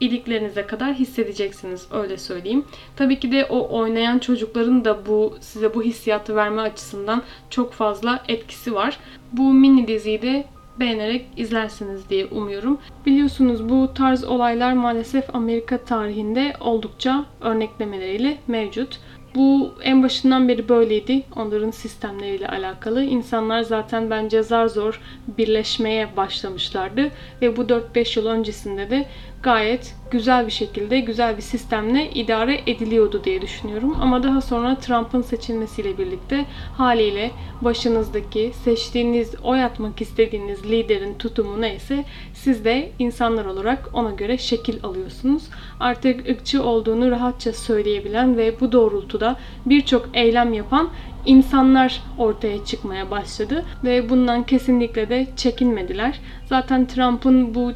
iliklerinize 0.00 0.66
kadar 0.66 0.94
hissedeceksiniz 0.94 1.86
öyle 1.92 2.16
söyleyeyim. 2.16 2.64
Tabii 2.96 3.20
ki 3.20 3.32
de 3.32 3.44
o 3.44 3.78
oynayan 3.78 4.18
çocukların 4.18 4.84
da 4.84 5.06
bu 5.06 5.34
size 5.40 5.74
bu 5.74 5.82
hissiyatı 5.82 6.36
verme 6.36 6.62
açısından 6.62 7.22
çok 7.50 7.72
fazla 7.72 8.22
etkisi 8.28 8.74
var. 8.74 8.98
Bu 9.32 9.52
mini 9.52 9.88
diziyi 9.88 10.22
de 10.22 10.44
beğenerek 10.80 11.26
izlersiniz 11.36 12.10
diye 12.10 12.26
umuyorum. 12.26 12.78
Biliyorsunuz 13.06 13.68
bu 13.68 13.94
tarz 13.94 14.24
olaylar 14.24 14.72
maalesef 14.72 15.34
Amerika 15.34 15.78
tarihinde 15.78 16.52
oldukça 16.60 17.24
örneklemeleriyle 17.40 18.38
mevcut. 18.46 19.00
Bu 19.34 19.72
en 19.82 20.02
başından 20.02 20.48
beri 20.48 20.68
böyleydi. 20.68 21.22
Onların 21.36 21.70
sistemleriyle 21.70 22.48
alakalı. 22.48 23.02
İnsanlar 23.02 23.62
zaten 23.62 24.10
bence 24.10 24.42
zar 24.42 24.66
zor 24.66 25.00
birleşmeye 25.38 26.16
başlamışlardı. 26.16 27.10
Ve 27.42 27.56
bu 27.56 27.62
4-5 27.62 28.18
yıl 28.18 28.26
öncesinde 28.26 28.90
de 28.90 29.06
gayet 29.46 29.94
güzel 30.10 30.46
bir 30.46 30.52
şekilde, 30.52 31.00
güzel 31.00 31.36
bir 31.36 31.42
sistemle 31.42 32.10
idare 32.10 32.60
ediliyordu 32.66 33.24
diye 33.24 33.42
düşünüyorum. 33.42 33.96
Ama 34.00 34.22
daha 34.22 34.40
sonra 34.40 34.78
Trump'ın 34.78 35.22
seçilmesiyle 35.22 35.98
birlikte 35.98 36.44
haliyle 36.76 37.30
başınızdaki, 37.60 38.52
seçtiğiniz, 38.64 39.34
oy 39.42 39.64
atmak 39.64 40.00
istediğiniz 40.00 40.70
liderin 40.70 41.14
tutumu 41.14 41.60
neyse 41.60 42.04
siz 42.34 42.64
de 42.64 42.90
insanlar 42.98 43.44
olarak 43.44 43.90
ona 43.92 44.10
göre 44.10 44.38
şekil 44.38 44.76
alıyorsunuz. 44.82 45.42
Artık 45.80 46.28
ırkçı 46.28 46.62
olduğunu 46.62 47.10
rahatça 47.10 47.52
söyleyebilen 47.52 48.36
ve 48.36 48.60
bu 48.60 48.72
doğrultuda 48.72 49.36
birçok 49.66 50.08
eylem 50.14 50.52
yapan 50.52 50.88
insanlar 51.26 52.02
ortaya 52.18 52.64
çıkmaya 52.64 53.10
başladı 53.10 53.64
ve 53.84 54.10
bundan 54.10 54.42
kesinlikle 54.42 55.08
de 55.08 55.26
çekinmediler. 55.36 56.20
Zaten 56.48 56.86
Trump'ın 56.86 57.54
bu 57.54 57.72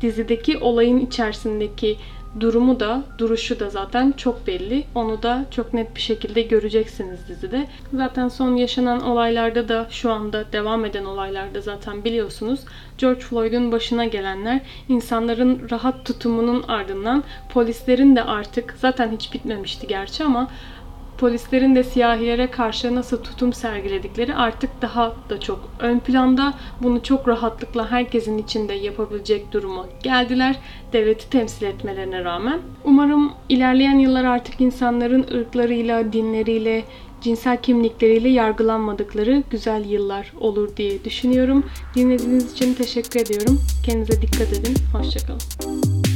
dizideki 0.00 0.58
olayın 0.58 0.98
içerisindeki 0.98 1.96
durumu 2.40 2.80
da, 2.80 3.02
duruşu 3.18 3.60
da 3.60 3.70
zaten 3.70 4.12
çok 4.16 4.46
belli. 4.46 4.84
Onu 4.94 5.22
da 5.22 5.44
çok 5.50 5.74
net 5.74 5.96
bir 5.96 6.00
şekilde 6.00 6.42
göreceksiniz 6.42 7.28
dizide. 7.28 7.66
Zaten 7.94 8.28
son 8.28 8.56
yaşanan 8.56 9.00
olaylarda 9.02 9.68
da 9.68 9.86
şu 9.90 10.12
anda 10.12 10.44
devam 10.52 10.84
eden 10.84 11.04
olaylarda 11.04 11.60
zaten 11.60 12.04
biliyorsunuz. 12.04 12.60
George 12.98 13.20
Floyd'un 13.20 13.72
başına 13.72 14.04
gelenler 14.04 14.60
insanların 14.88 15.68
rahat 15.70 16.04
tutumunun 16.04 16.62
ardından 16.68 17.24
polislerin 17.52 18.16
de 18.16 18.22
artık 18.22 18.74
zaten 18.78 19.12
hiç 19.12 19.32
bitmemişti 19.32 19.86
gerçi 19.86 20.24
ama 20.24 20.48
polislerin 21.20 21.74
de 21.74 21.84
siyahilere 21.84 22.50
karşı 22.50 22.94
nasıl 22.94 23.16
tutum 23.16 23.52
sergiledikleri 23.52 24.34
artık 24.34 24.82
daha 24.82 25.14
da 25.30 25.40
çok 25.40 25.60
ön 25.78 25.98
planda. 25.98 26.54
Bunu 26.82 27.02
çok 27.02 27.28
rahatlıkla 27.28 27.90
herkesin 27.90 28.38
içinde 28.38 28.72
yapabilecek 28.72 29.52
duruma 29.52 29.86
geldiler. 30.02 30.56
Devleti 30.92 31.30
temsil 31.30 31.66
etmelerine 31.66 32.24
rağmen. 32.24 32.60
Umarım 32.84 33.32
ilerleyen 33.48 33.98
yıllar 33.98 34.24
artık 34.24 34.60
insanların 34.60 35.26
ırklarıyla, 35.34 36.12
dinleriyle, 36.12 36.84
cinsel 37.20 37.62
kimlikleriyle 37.62 38.28
yargılanmadıkları 38.28 39.42
güzel 39.50 39.84
yıllar 39.84 40.32
olur 40.40 40.76
diye 40.76 41.04
düşünüyorum. 41.04 41.64
Dinlediğiniz 41.94 42.52
için 42.52 42.74
teşekkür 42.74 43.20
ediyorum. 43.20 43.60
Kendinize 43.86 44.22
dikkat 44.22 44.52
edin. 44.52 44.74
Hoşçakalın. 44.92 46.09